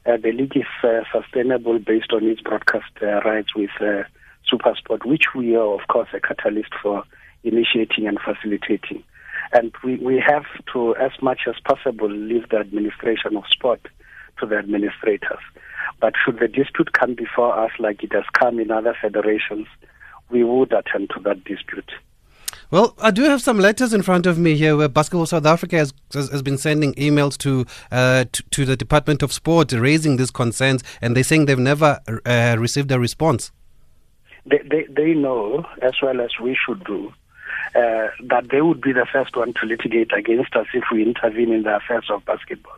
[0.07, 4.05] Uh, the league is uh, sustainable based on its broadcast uh, rights with uh,
[4.51, 7.05] Supersport, which we are, of course, a catalyst for
[7.45, 9.05] initiating and facilitating.
[9.53, 13.87] And we, we have to, as much as possible, leave the administration of sport
[14.41, 15.41] to the administrators.
[16.01, 19.67] But should the dispute come before us, like it has come in other federations,
[20.31, 21.91] we would attend to that dispute.
[22.71, 25.77] Well, I do have some letters in front of me here where Basketball South Africa
[25.77, 30.17] has, has, has been sending emails to, uh, to, to the Department of Sport raising
[30.17, 33.53] these concerns, and they're saying they've never uh, received a response.
[34.45, 37.13] They, they, they know, as well as we should do,
[37.75, 41.53] uh, that they would be the first one to litigate against us if we intervene
[41.53, 42.77] in the affairs of basketball.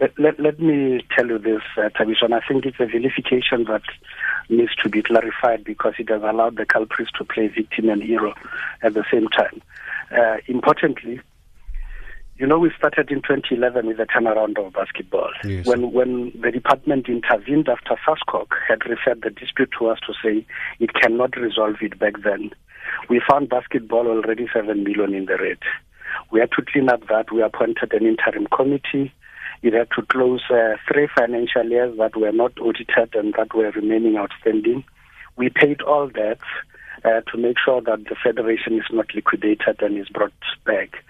[0.00, 2.32] Let, let, let me tell you this, uh, Tabison.
[2.32, 3.82] I think it's a vilification that
[4.48, 8.34] needs to be clarified because it has allowed the culprits to play victim and hero
[8.82, 9.60] at the same time.
[10.10, 11.20] Uh, importantly,
[12.38, 15.30] you know, we started in 2011 with a turnaround of basketball.
[15.42, 15.66] Yes.
[15.66, 20.46] When when the department intervened after SASCOC had referred the dispute to us to say
[20.78, 22.50] it cannot resolve it back then,
[23.10, 25.58] we found basketball already 7 million in the red.
[26.30, 27.32] We had to clean up that.
[27.32, 29.12] We appointed an interim committee.
[29.62, 33.70] It had to close uh, three financial years that were not audited and that were
[33.70, 34.84] remaining outstanding.
[35.36, 36.38] We paid all that
[37.04, 40.32] uh, to make sure that the federation is not liquidated and is brought
[40.64, 41.04] back.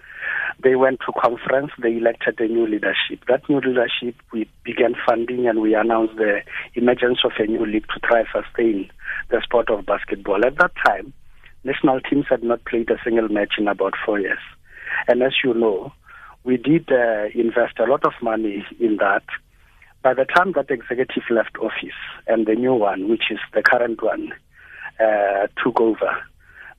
[0.63, 3.25] They went to conference, they elected a new leadership.
[3.29, 6.41] That new leadership, we began funding and we announced the
[6.75, 8.91] emergence of a new league to try sustain
[9.31, 10.45] the sport of basketball.
[10.45, 11.13] At that time,
[11.65, 14.39] national teams had not played a single match in about four years.
[15.07, 15.93] And as you know,
[16.49, 19.23] we did uh, invest a lot of money in that.
[20.03, 24.03] By the time that executive left office and the new one, which is the current
[24.03, 24.33] one,
[24.99, 26.17] uh, took over,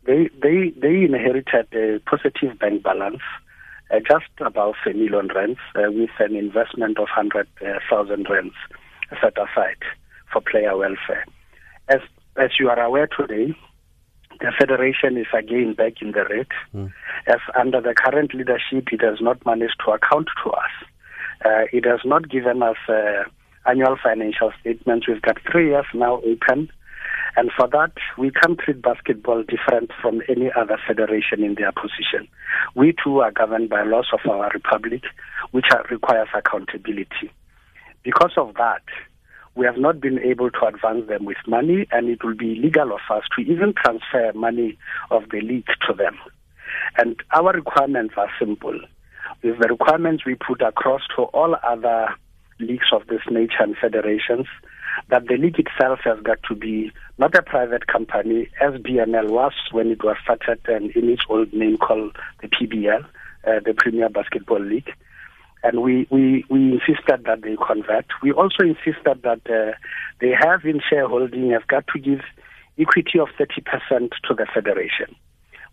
[0.07, 3.21] they, they, they inherited a positive bank balance,
[3.93, 8.55] uh, just above a million rands, uh, with an investment of 100,000 rands
[9.21, 9.83] set aside
[10.33, 11.25] for player welfare.
[11.89, 12.01] As,
[12.37, 13.55] as you are aware today,
[14.39, 16.47] the federation is again back in the red.
[16.73, 16.93] Mm.
[17.27, 20.71] As under the current leadership, it has not managed to account to us.
[21.45, 23.23] Uh, it has not given us uh,
[23.65, 25.07] annual financial statements.
[25.07, 26.69] We've got three years now open.
[27.35, 32.27] And for that, we can't treat basketball different from any other federation in their position.
[32.75, 35.03] We too are governed by laws of our republic,
[35.51, 37.31] which are, requires accountability.
[38.03, 38.81] Because of that,
[39.55, 42.93] we have not been able to advance them with money, and it will be illegal
[42.93, 44.77] of us to even transfer money
[45.11, 46.17] of the league to them.
[46.97, 48.79] And our requirements are simple.
[49.43, 52.09] With the requirements we put across to all other
[52.59, 54.47] leagues of this nature and federations,
[55.09, 59.53] that the league itself has got to be not a private company, as BNL was
[59.71, 63.03] when it was started and in its old name called the PBL,
[63.47, 64.91] uh, the Premier Basketball League
[65.63, 68.05] and we, we, we insisted that they convert.
[68.23, 69.77] We also insisted that uh,
[70.21, 72.21] they have in shareholding have got to give
[72.79, 75.15] equity of 30% to the federation.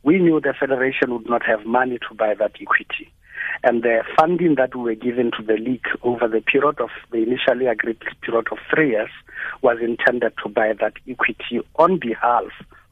[0.03, 3.12] We knew the federation would not have money to buy that equity.
[3.62, 7.18] And the funding that we were given to the league over the period of the
[7.18, 9.11] initially agreed period of three years
[9.62, 12.44] was intended to buy that equity on behalf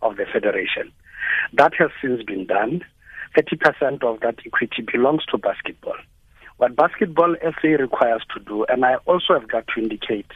[0.03, 0.93] of the federation.
[1.53, 2.85] That has since been done.
[3.37, 5.97] 30% of that equity belongs to basketball.
[6.57, 10.31] What Basketball SA requires to do, and I also have got to indicate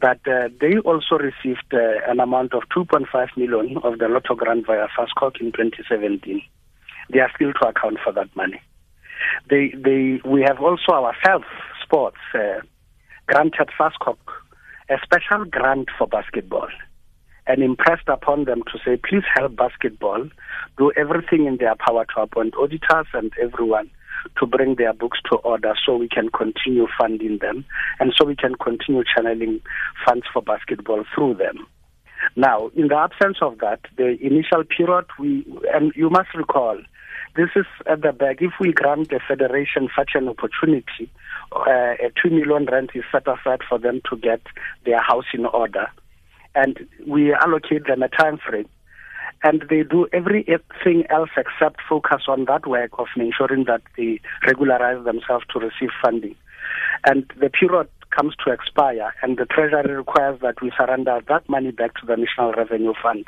[0.00, 4.66] that uh, they also received uh, an amount of 2.5 million of the Lotto grant
[4.66, 6.40] via SASCOC in 2017.
[7.12, 8.62] They are still to account for that money.
[9.50, 11.44] They, they, we have also ourselves,
[11.82, 12.60] sports, uh,
[13.26, 14.16] granted SASCOC
[14.90, 16.68] a special grant for basketball
[17.46, 20.28] and impressed upon them to say, please help basketball
[20.78, 23.88] do everything in their power to appoint auditors and everyone
[24.38, 27.64] to bring their books to order so we can continue funding them
[27.98, 29.60] and so we can continue channeling
[30.06, 31.66] funds for basketball through them.
[32.36, 36.78] Now, in the absence of that, the initial period, we, and you must recall,
[37.36, 38.38] this is at the back.
[38.40, 41.10] If we grant the federation such an opportunity,
[41.52, 44.40] uh, a two million rent is set aside for them to get
[44.84, 45.86] their house in order,
[46.54, 48.68] and we allocate them a time frame.
[49.42, 55.04] And they do everything else except focus on that work of ensuring that they regularize
[55.04, 56.36] themselves to receive funding.
[57.04, 61.70] And the period comes to expire, and the Treasury requires that we surrender that money
[61.70, 63.26] back to the National Revenue Fund.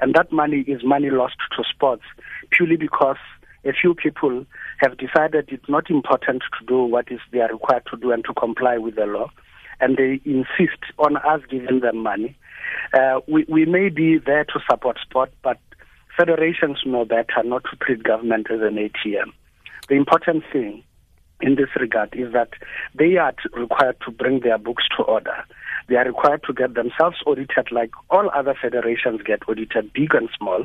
[0.00, 2.02] And that money is money lost to sports
[2.50, 3.16] purely because
[3.64, 4.44] a few people
[4.78, 8.24] have decided it's not important to do what is they are required to do and
[8.24, 9.30] to comply with the law,
[9.80, 12.36] and they insist on us giving them money.
[12.92, 15.58] Uh, we, we may be there to support sport, but
[16.16, 19.32] federations know better not to treat government as an ATM.
[19.88, 20.82] The important thing
[21.40, 22.50] in this regard is that
[22.94, 25.44] they are required to bring their books to order.
[25.88, 30.30] They are required to get themselves audited like all other federations get audited, big and
[30.38, 30.64] small,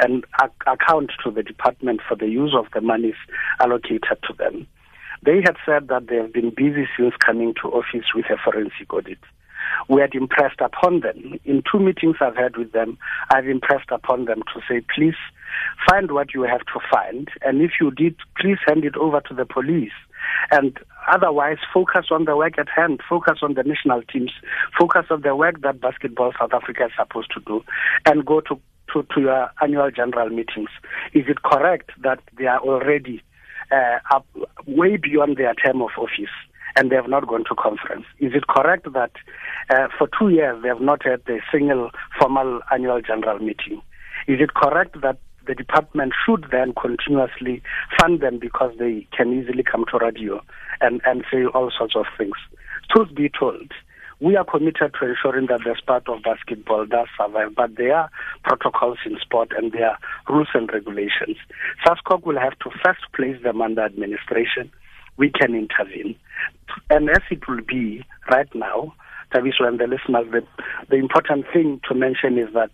[0.00, 3.16] and ac- account to the department for the use of the monies
[3.60, 4.66] allocated to them.
[5.22, 8.92] They had said that they have been busy since coming to office with a forensic
[8.92, 9.18] audit.
[9.88, 11.38] We had impressed upon them.
[11.44, 12.98] In two meetings I've had with them,
[13.30, 15.14] I've impressed upon them to say, please
[15.88, 19.34] find what you have to find, and if you did, please hand it over to
[19.34, 19.92] the police.
[20.50, 20.78] And
[21.10, 24.32] otherwise, focus on the work at hand, focus on the national teams,
[24.78, 27.62] focus on the work that Basketball South Africa is supposed to do,
[28.06, 28.58] and go to,
[28.92, 30.70] to, to your annual general meetings.
[31.12, 33.22] Is it correct that they are already
[33.70, 34.26] uh, up
[34.66, 36.34] way beyond their term of office?
[36.76, 38.04] And they have not gone to conference.
[38.18, 39.12] Is it correct that
[39.70, 43.82] uh, for two years they have not had a single formal annual general meeting?
[44.26, 47.62] Is it correct that the department should then continuously
[48.00, 50.42] fund them because they can easily come to radio
[50.80, 52.36] and, and say all sorts of things.
[52.90, 53.72] Truth be told,
[54.20, 58.10] we are committed to ensuring that the sport of basketball does survive, but there are
[58.44, 59.98] protocols in sport and there are
[60.28, 61.36] rules and regulations.
[61.84, 64.70] SASCOC will have to first place them under administration.
[65.16, 66.16] We can intervene.
[66.90, 68.94] And as it will be right now,
[69.32, 70.42] Thabiso and the listeners, the,
[70.90, 72.70] the important thing to mention is that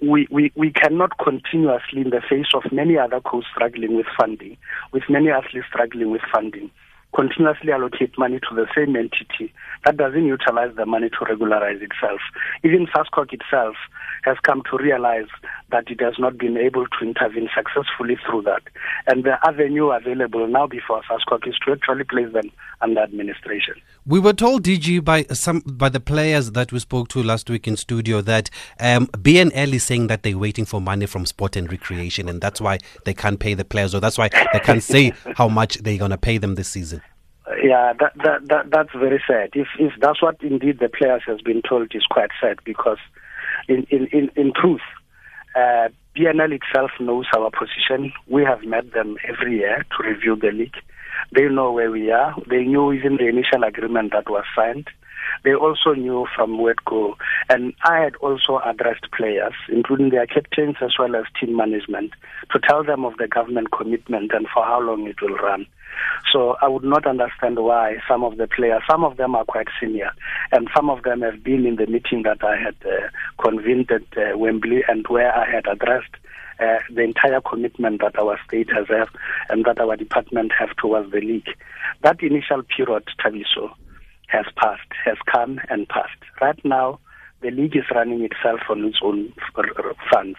[0.00, 4.56] we, we, we cannot continuously, in the face of many other coasts struggling with funding,
[4.92, 6.70] with many athletes struggling with funding,
[7.14, 9.52] continuously allocate money to the same entity
[9.84, 12.20] that doesn't utilize the money to regularize itself.
[12.64, 13.76] Even SASCOC itself
[14.22, 15.26] has come to realize
[15.70, 18.62] that it has not been able to intervene successfully through that.
[19.06, 22.50] And the avenue available now before SASCOC is to actually place them
[22.80, 23.74] under administration.
[24.06, 27.66] We were told, DG, by some by the players that we spoke to last week
[27.66, 28.50] in studio that
[28.80, 32.60] um, BNL is saying that they're waiting for money from sport and recreation, and that's
[32.60, 35.98] why they can't pay the players, or that's why they can't say how much they're
[35.98, 37.02] going to pay them this season.
[37.62, 39.50] Yeah, that, that, that that's very sad.
[39.54, 42.98] If if that's what indeed the players has been told, is quite sad because,
[43.68, 44.80] in in in, in truth,
[45.56, 48.12] uh, BNL itself knows our position.
[48.26, 50.76] We have met them every year to review the league.
[51.34, 52.34] They know where we are.
[52.48, 54.88] They knew even the initial agreement that was signed.
[55.44, 57.16] They also knew from to go.
[57.48, 62.12] And I had also addressed players, including their captains as well as team management,
[62.52, 65.66] to tell them of the government commitment and for how long it will run.
[66.32, 69.68] So I would not understand why some of the players, some of them are quite
[69.80, 70.10] senior,
[70.50, 73.08] and some of them have been in the meeting that I had uh,
[73.42, 76.14] convened at uh, Wembley and where I had addressed
[76.60, 79.08] uh, the entire commitment that our state has have
[79.48, 81.48] and that our department have towards the league.
[82.02, 83.74] That initial period, Thabiso,
[84.32, 86.22] has passed, has come and passed.
[86.40, 86.98] Right now,
[87.42, 89.32] the league is running itself on its own
[90.10, 90.38] funds.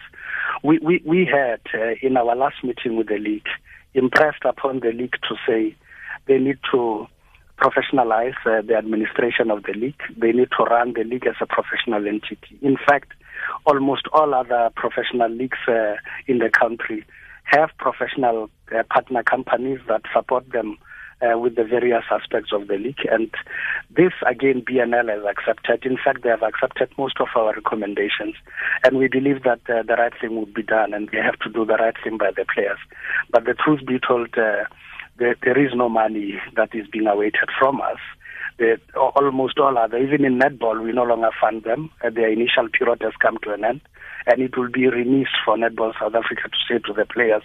[0.62, 3.46] We, we, we had, uh, in our last meeting with the league,
[3.94, 5.76] impressed upon the league to say
[6.26, 7.06] they need to
[7.58, 10.00] professionalize uh, the administration of the league.
[10.16, 12.58] They need to run the league as a professional entity.
[12.62, 13.12] In fact,
[13.66, 15.94] almost all other professional leagues uh,
[16.26, 17.04] in the country
[17.44, 20.78] have professional uh, partner companies that support them
[21.24, 23.06] uh, with the various aspects of the league.
[23.10, 23.30] And
[23.96, 25.84] this, again, BNL has accepted.
[25.90, 28.34] In fact, they have accepted most of our recommendations.
[28.82, 31.50] And we believe that uh, the right thing would be done, and they have to
[31.50, 32.78] do the right thing by the players.
[33.30, 34.64] But the truth be told, uh,
[35.18, 37.98] there, there is no money that is being awaited from us.
[39.16, 41.90] Almost all other, even in netball, we no longer fund them.
[42.04, 43.80] Uh, their initial period has come to an end,
[44.26, 47.42] and it will be remiss for Netball South Africa to say to the players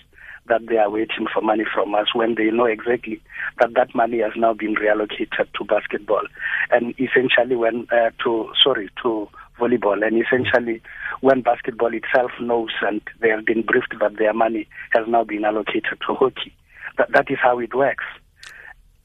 [0.50, 3.22] that they are waiting for money from us when they know exactly
[3.60, 6.24] that that money has now been reallocated to basketball.
[6.72, 9.30] And essentially when uh, to sorry to
[9.60, 10.06] volleyball.
[10.06, 10.82] And essentially
[11.22, 15.46] when basketball itself knows and they have been briefed that their money has now been
[15.46, 16.56] allocated to hockey.
[16.98, 18.06] That, that is how it works.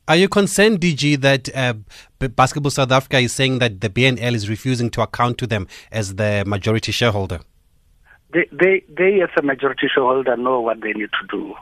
[0.06, 1.74] Are you concerned, DG, that uh,
[2.18, 6.16] Basketball South Africa is saying that the BNL is refusing to account to them as
[6.16, 7.40] the majority shareholder?
[8.34, 11.54] They, they, they as a majority shareholder know what they need to do.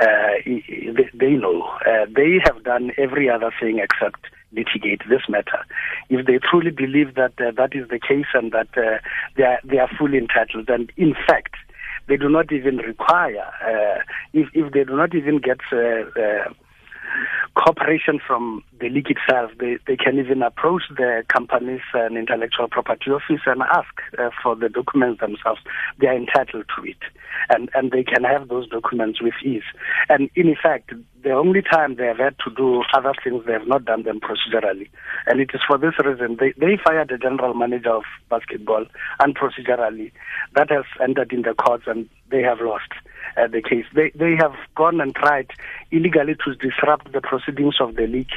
[0.00, 1.62] Uh, they, they, know.
[1.86, 4.20] Uh, they have done every other thing except
[4.52, 5.64] litigate this matter.
[6.08, 8.98] If they truly believe that uh, that is the case and that uh,
[9.36, 11.54] they, are, they are fully entitled, and in fact,
[12.08, 14.02] they do not even require, uh,
[14.32, 16.50] if, if they do not even get uh,
[17.54, 19.50] cooperation from the league itself.
[19.58, 24.56] They, they can even approach the companies and intellectual property office and ask uh, for
[24.56, 25.60] the documents themselves.
[26.00, 26.98] They are entitled to it.
[27.48, 29.62] And, and they can have those documents with ease.
[30.08, 30.92] And in effect,
[31.22, 34.20] the only time they have had to do other things, they have not done them
[34.20, 34.88] procedurally.
[35.26, 38.86] And it is for this reason they, they fired the general manager of basketball
[39.20, 40.12] unprocedurally.
[40.54, 42.92] That has ended in the courts and they have lost
[43.36, 43.86] uh, the case.
[43.94, 45.50] They they have gone and tried
[45.90, 48.32] illegally to disrupt the proceedings of the league.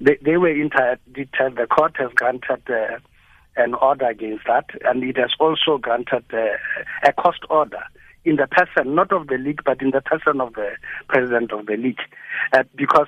[0.00, 1.56] They they were interdicted.
[1.56, 2.62] The court has granted.
[2.68, 2.98] Uh,
[3.58, 6.58] an order against that, and it has also granted uh,
[7.04, 7.82] a cost order
[8.26, 10.72] in the person, not of the league, but in the person of the
[11.08, 12.00] president of the league,
[12.52, 13.06] uh, because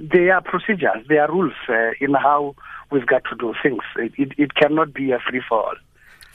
[0.00, 2.54] there are procedures, there are rules uh, in how
[2.90, 3.82] we've got to do things.
[3.96, 5.74] It, it, it cannot be a free for all.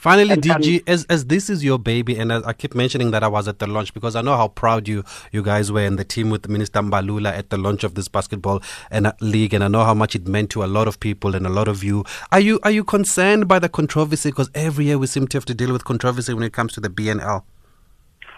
[0.04, 3.24] Finally, and, DG, and as, as this is your baby, and I keep mentioning that
[3.24, 5.02] I was at the launch because I know how proud you
[5.32, 8.62] you guys were and the team with Minister Mbalula at the launch of this basketball
[8.90, 11.34] and uh, league, and I know how much it meant to a lot of people
[11.34, 12.04] and a lot of you.
[12.32, 14.28] Are you are you concerned by the controversy?
[14.28, 16.80] Because every year we seem to have to deal with controversy when it comes to
[16.80, 17.42] the BNL.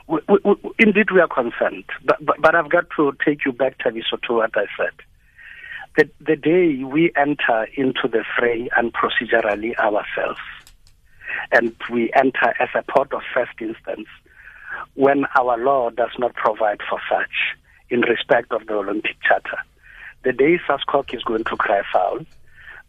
[0.07, 3.51] We, we, we, indeed, we are concerned, but, but, but I've got to take you
[3.51, 4.93] back, Thabiso, to what I said.
[5.97, 10.39] The, the day we enter into the fray and procedurally ourselves,
[11.53, 14.09] and we enter as a port of first instance
[14.95, 17.57] when our law does not provide for such
[17.91, 19.59] in respect of the Olympic Charter.
[20.25, 22.21] The day SASCOC is going to cry foul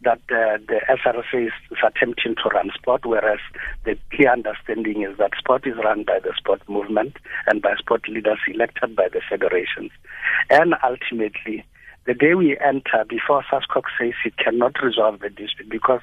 [0.02, 3.40] that uh, the SRSA is, is attempting to run sport, whereas
[3.84, 8.08] the clear understanding is that sport is run by the sport movement and by sport
[8.08, 9.90] leaders elected by the federations.
[10.50, 11.64] And ultimately,
[12.08, 16.00] the day we enter, before SASCOC says it cannot resolve the dispute, because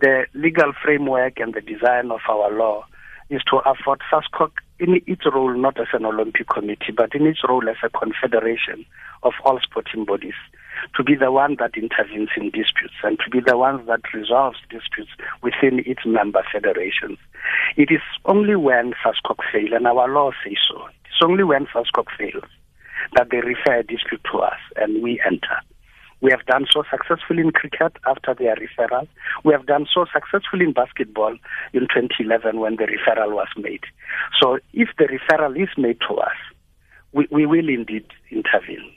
[0.00, 2.86] the legal framework and the design of our law
[3.28, 7.40] is to afford SASCOC in its role not as an Olympic committee, but in its
[7.46, 8.86] role as a confederation
[9.24, 10.40] of all sporting bodies,
[10.96, 14.56] to be the one that intervenes in disputes and to be the one that resolves
[14.70, 15.10] disputes
[15.42, 17.18] within its member federations.
[17.76, 22.06] It is only when SASCOC fails, and our law says so, it's only when SASCOC
[22.16, 22.44] fails
[23.14, 25.60] that they refer a dispute to us and we enter.
[26.20, 29.06] We have done so successfully in cricket after their referral.
[29.44, 31.36] We have done so successfully in basketball
[31.74, 33.84] in 2011 when the referral was made.
[34.40, 36.36] So if the referral is made to us,
[37.12, 38.90] we, we will indeed intervene.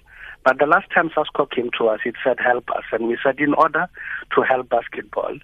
[0.45, 2.83] But the last time SASCOC came to us, it said help us.
[2.91, 3.87] And we said in order
[4.35, 5.37] to help basketball,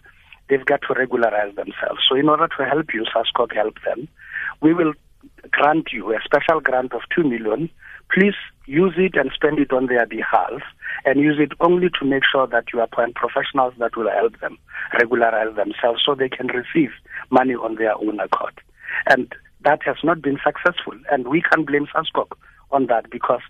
[0.50, 2.00] they've got to regularize themselves.
[2.08, 4.08] So in order to help you, SASCOC help them,
[4.62, 4.94] we will
[5.52, 7.70] grant you a special grant of 2 million.
[8.16, 8.34] Please
[8.66, 10.62] use it and spend it on their behalf
[11.04, 14.58] and use it only to make sure that you appoint professionals that will help them
[14.94, 16.92] regularize themselves so they can receive
[17.30, 18.54] money on their own accord.
[19.08, 19.36] And
[19.66, 20.94] that has not been successful.
[21.12, 22.28] And we can blame SASCOC
[22.76, 23.42] on that because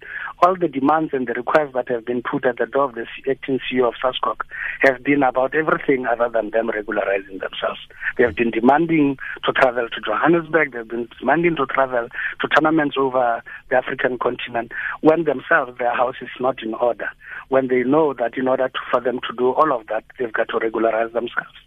[0.44, 3.06] all the demands and the requests that have been put at the door of the
[3.30, 4.38] acting CEO of SASCOC
[4.82, 7.82] have been about everything other than them regularizing themselves.
[8.18, 12.08] They have been demanding to travel to Johannesburg, they've been demanding to travel
[12.42, 14.72] to tournaments over the African continent
[15.02, 17.10] when themselves their house is not in order,
[17.50, 20.34] when they know that in order to, for them to do all of that, they've
[20.34, 21.65] got to regularize themselves.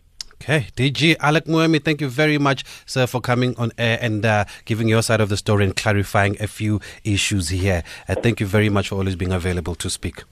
[0.49, 4.47] Okay, DG Alec Moemi, thank you very much, sir, for coming on air and uh,
[4.65, 7.85] giving your side of the story and clarifying a few issues here.
[8.09, 10.23] Uh, thank you very much for always being available to speak.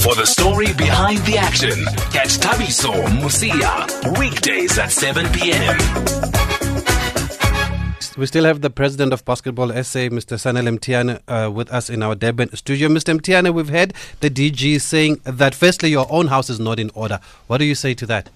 [0.00, 6.41] For the story behind the action, catch Thabiso Mosia weekdays at 7 p.m
[8.16, 10.36] we still have the president of Basketball SA, Mr.
[10.36, 12.88] Sanele Mthiyane, uh, with us in our Durban studio.
[12.88, 13.18] Mr.
[13.18, 17.20] Mtiane, we've heard the DG saying that firstly, your own house is not in order.
[17.46, 18.28] What do you say to that?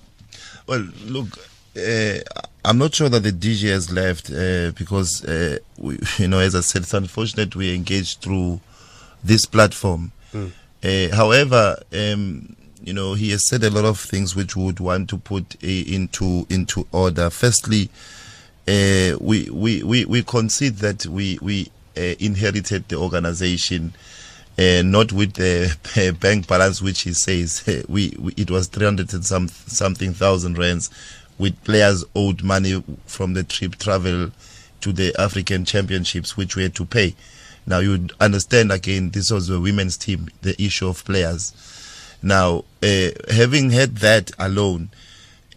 [0.66, 1.38] Well, look,
[1.76, 2.18] uh,
[2.64, 6.54] I'm not sure that the DG has left uh, because, uh, we, you know, as
[6.54, 8.60] I said, it's unfortunate we engaged through
[9.22, 10.12] this platform.
[10.32, 11.10] Mm.
[11.12, 15.10] however, um, you know, he has said a lot of things which we would want
[15.10, 17.30] to put into into order.
[17.30, 17.90] Firstly,
[18.68, 23.92] uh, we, we, we, we concede that we, we uh, inherited the organization
[24.58, 29.24] uh, not with the bank balance, which he says we, we, it was 300 and
[29.24, 30.90] some something thousand rands,
[31.38, 34.30] with players owed money from the trip travel
[34.80, 37.14] to the African Championships, which we had to pay.
[37.66, 41.52] Now you understand again, this was a women's team, the issue of players.
[42.22, 44.90] Now, uh, having had that alone,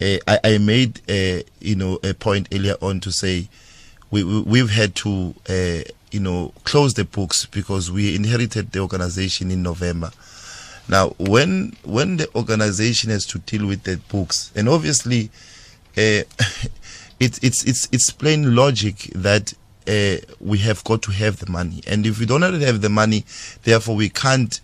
[0.00, 3.48] I, I, made uh, you know a point earlier on to say
[4.10, 8.80] we, we have had to uh, you know close the books because we inherited the
[8.80, 10.10] organization in November.
[10.88, 15.30] Now, when when the organization has to deal with the books, and obviously,
[15.96, 16.24] uh,
[17.20, 19.52] it's it's it's it's plain logic that
[19.86, 23.24] uh, we have got to have the money, and if we don't have the money,
[23.64, 24.60] therefore we can't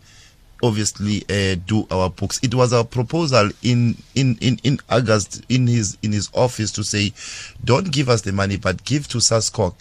[0.63, 2.41] obviously uh, do our books.
[2.43, 6.85] It was our proposal in, in, in, in August in his in his office to
[6.85, 7.13] say,
[7.65, 9.75] don't give us the money, but give to SASCOC,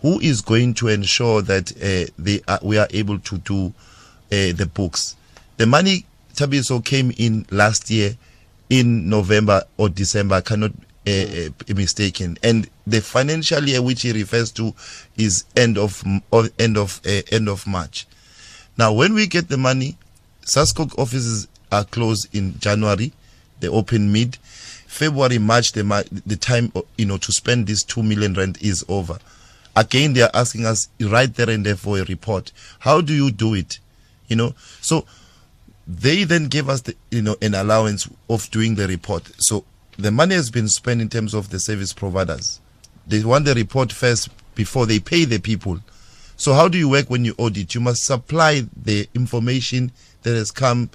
[0.00, 4.52] who is going to ensure that uh, they are, we are able to do uh,
[4.52, 5.16] the books.
[5.56, 6.04] The money
[6.34, 8.16] Thabiso came in last year
[8.70, 10.36] in November or December.
[10.36, 10.72] I cannot
[11.06, 12.38] uh, uh, be mistaken.
[12.42, 14.74] And the financial year which he refers to
[15.16, 16.02] is end of
[16.58, 18.06] end of uh, end of March.
[18.78, 19.98] Now, when we get the money,
[20.44, 23.12] SASCOC offices are closed in January.
[23.60, 24.36] They open mid
[24.92, 25.72] February, March.
[25.72, 29.18] The time you know to spend this two million rand is over.
[29.74, 32.52] Again, they are asking us right there and there for a report.
[32.80, 33.78] How do you do it?
[34.28, 35.06] You know, so
[35.86, 39.30] they then gave us the, you know an allowance of doing the report.
[39.38, 39.64] So
[39.96, 42.60] the money has been spent in terms of the service providers.
[43.06, 45.78] They want the report first before they pay the people.
[46.36, 47.74] So how do you work when you audit?
[47.74, 50.90] You must supply the information that has come,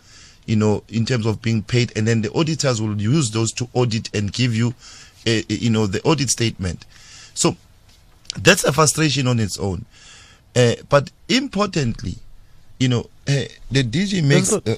[0.45, 3.67] you know, in terms of being paid, and then the auditors will use those to
[3.73, 4.73] audit and give you,
[5.25, 6.86] a, a, you know, the audit statement.
[7.34, 7.55] So
[8.41, 9.86] that's a frustration on its own.
[10.55, 12.15] Uh, but importantly,
[12.80, 14.53] you know, uh, the DG makes.
[14.53, 14.78] Uh,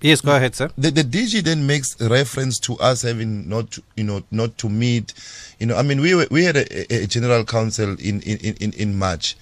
[0.00, 0.70] yes, go ahead, sir.
[0.78, 4.68] The, the DG then makes reference to us having not, to, you know, not to
[4.68, 5.12] meet.
[5.58, 8.72] You know, I mean, we were, we had a, a general council in in in
[8.72, 9.36] in March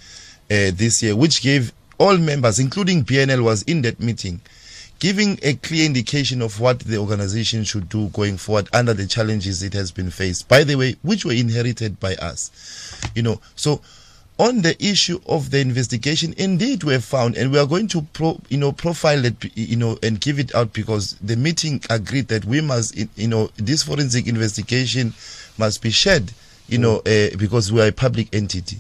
[0.50, 4.40] uh, this year, which gave all members, including BNL, was in that meeting,
[4.99, 9.62] giving a clear indication of what the organization should do going forward under the challenges
[9.62, 10.49] it has been faced.
[10.49, 13.01] By the way, which were inherited by us.
[13.14, 13.80] You know, so
[14.38, 18.03] on the issue of the investigation, indeed we have found, and we are going to
[18.12, 22.28] pro, you know profile it, you know, and give it out because the meeting agreed
[22.28, 25.14] that we must, you know, this forensic investigation
[25.59, 26.32] must be shared,
[26.68, 28.78] you know, uh, because we are a public entity.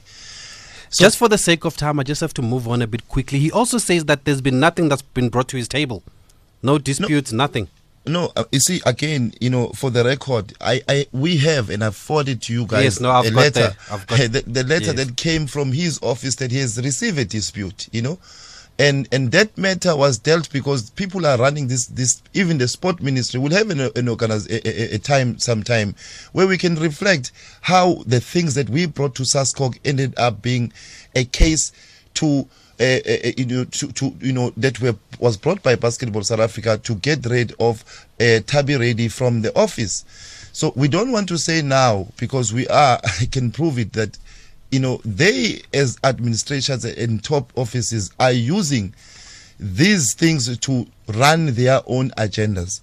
[0.90, 3.08] So just for the sake of time, I just have to move on a bit
[3.08, 3.38] quickly.
[3.38, 6.02] He also says that there's been nothing that's been brought to his table,
[6.62, 7.38] no disputes, no.
[7.38, 7.68] nothing.
[8.08, 11.82] No, uh, you see, again, you know, for the record, I, I, we have, and
[11.82, 14.44] I've forwarded to you guys yes, no, I've a got letter, the, I've got, the,
[14.46, 14.94] the letter yes.
[14.94, 18.18] that came from his office that he has received a dispute, you know,
[18.78, 23.00] and and that matter was dealt because people are running this this even the sport
[23.00, 25.94] ministry will have an, an organize, a, a, a, time sometime
[26.32, 30.72] where we can reflect how the things that we brought to SASCOC ended up being
[31.14, 31.72] a case
[32.14, 32.46] to
[32.78, 32.98] uh,
[33.36, 36.94] you know, to, to, you know, that were, was brought by Basketball South Africa to
[36.96, 37.82] get rid of
[38.20, 40.04] uh, Tabi Ready from the office.
[40.52, 44.18] So we don't want to say now because we are, I can prove it that,
[44.70, 48.94] you know, they as administrators and top offices are using
[49.58, 52.80] these things to run their own agendas.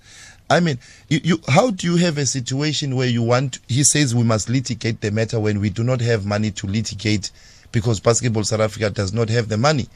[0.50, 4.14] I mean, you, you, how do you have a situation where you want, he says
[4.14, 7.32] we must litigate the matter when we do not have money to litigate
[7.72, 9.88] because Basketball South Africa does not have the money.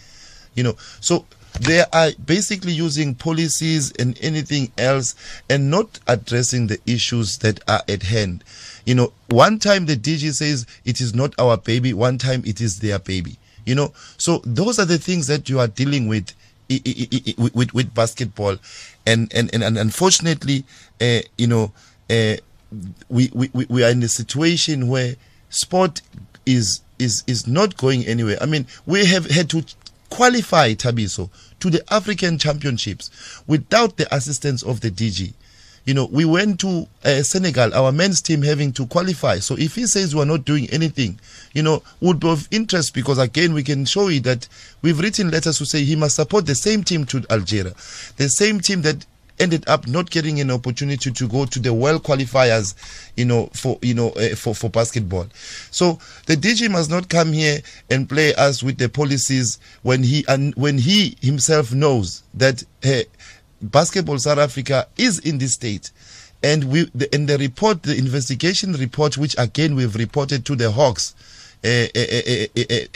[0.55, 1.25] You know, so
[1.59, 5.15] they are basically using policies and anything else
[5.49, 8.43] and not addressing the issues that are at hand.
[8.85, 12.61] You know, one time the DG says it is not our baby, one time it
[12.61, 13.37] is their baby.
[13.65, 16.33] You know, so those are the things that you are dealing with
[16.69, 18.57] with, with basketball,
[19.05, 20.63] and and and, and unfortunately,
[21.01, 21.71] uh, you know,
[22.09, 22.35] uh,
[23.09, 25.15] we, we we are in a situation where
[25.49, 26.01] sport
[26.45, 28.37] is is is not going anywhere.
[28.41, 29.63] I mean, we have had to
[30.09, 31.29] qualify Thabiso
[31.59, 35.33] to the African Championships without the assistance of the DG.
[35.85, 39.39] You know, we went to uh, Senegal, our men's team having to qualify.
[39.39, 41.17] So if he says we're not doing anything,
[41.53, 44.49] you know, would be of interest because again, we can show you that
[44.81, 47.73] we've written letters to say he must support the same team to Algeria,
[48.17, 49.05] the same team that
[49.39, 52.73] ended up not getting an opportunity to go to the world qualifiers,
[53.15, 55.27] you know, for you know uh, for for basketball.
[55.71, 57.59] So the DG must not come here
[57.89, 63.01] and play us with the policies when he and when he himself knows that uh,
[63.61, 65.91] basketball South Africa is in this state.
[66.43, 70.71] And we, the, in the report, the investigation report, which again we've reported to the
[70.71, 71.15] Hawks,
[71.63, 71.87] uh,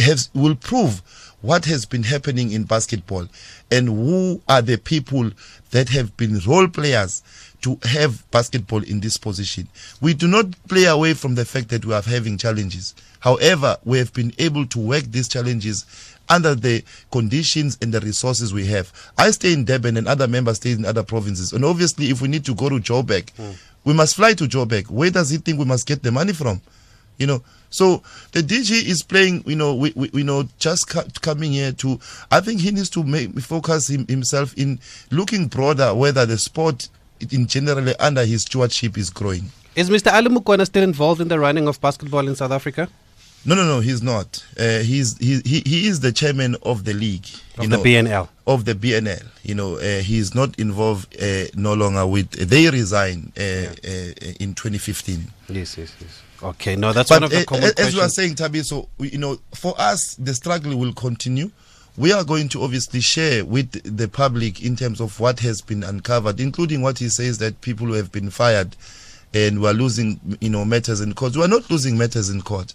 [0.03, 1.01] has, will prove
[1.41, 3.27] what has been happening in basketball
[3.71, 5.31] and who are the people
[5.71, 7.23] that have been role players
[7.61, 9.67] to have basketball in this position.
[10.01, 12.95] We do not play away from the fact that we are having challenges.
[13.19, 15.85] However, we have been able to work these challenges
[16.27, 18.91] under the conditions and the resources we have.
[19.17, 21.53] I stay in Durban and other members stay in other provinces.
[21.53, 23.55] And obviously, if we need to go to Joburg, mm.
[23.83, 24.89] we must fly to Joburg.
[24.89, 26.61] Where does he think we must get the money from?
[27.17, 28.03] You know, so
[28.33, 31.99] the DG is playing, you know, we, we you know, just ca- coming here to.
[32.29, 36.89] I think he needs to make focus him, himself in looking broader whether the sport
[37.31, 39.51] in generally under his stewardship is growing.
[39.75, 40.11] Is Mr.
[40.11, 42.89] Ali Mokoena still involved in the running of basketball in South Africa?
[43.43, 44.45] No, no, no, he's not.
[44.59, 47.25] Uh, he's he, he he is the chairman of the league
[47.57, 48.27] of the know, BNL.
[48.45, 52.31] Of the BNL, you know, uh, he's not involved uh, no longer with.
[52.31, 53.71] They resigned uh, yeah.
[53.83, 55.25] Uh, in 2015.
[55.49, 56.21] Yes, yes, yes.
[56.43, 58.63] Okay, no, that's but one of the common as you are saying, Tabi.
[58.63, 61.51] So you know, for us, the struggle will continue.
[61.97, 65.83] We are going to obviously share with the public in terms of what has been
[65.83, 68.75] uncovered, including what he says that people who have been fired
[69.33, 71.35] and we are losing, you know, matters in court.
[71.35, 72.73] We are not losing matters in court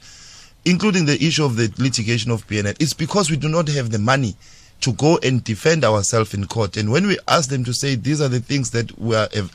[0.67, 4.01] including the issue of the litigation of BNL, it's because we do not have the
[4.01, 4.35] money
[4.81, 6.77] to go and defend ourselves in court.
[6.77, 9.53] And when we ask them to say these are the things that we have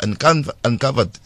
[0.63, 1.19] uncovered,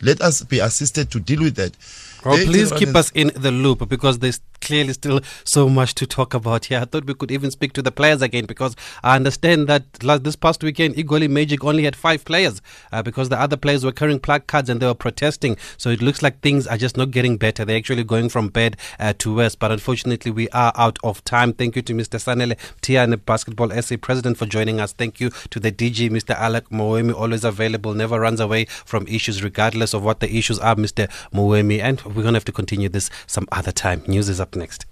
[0.00, 1.76] let us be assisted to deal with that.
[2.24, 6.34] Well, please keep us in the loop because there's clearly still so much to talk
[6.34, 6.80] about here.
[6.80, 10.24] I thought we could even speak to the players again because I understand that last,
[10.24, 12.60] this past weekend, Egoli Magic only had five players
[12.92, 15.56] uh, because the other players were carrying placards and they were protesting.
[15.76, 17.64] So it looks like things are just not getting better.
[17.64, 19.54] They're actually going from bad uh, to worse.
[19.54, 21.52] But unfortunately, we are out of time.
[21.52, 22.18] Thank you to Mr.
[22.18, 24.92] Sanele Mthiyane, Basketball SA President, for joining us.
[24.92, 26.34] Thank you to the DG, Mr.
[26.34, 30.76] Alec Moemi, always available, never runs away from issues, regardless of what the issues are,
[30.76, 31.08] Mr.
[31.32, 31.80] Moemi.
[31.80, 34.02] And we're going to have to continue this some other time.
[34.06, 34.86] News is up next.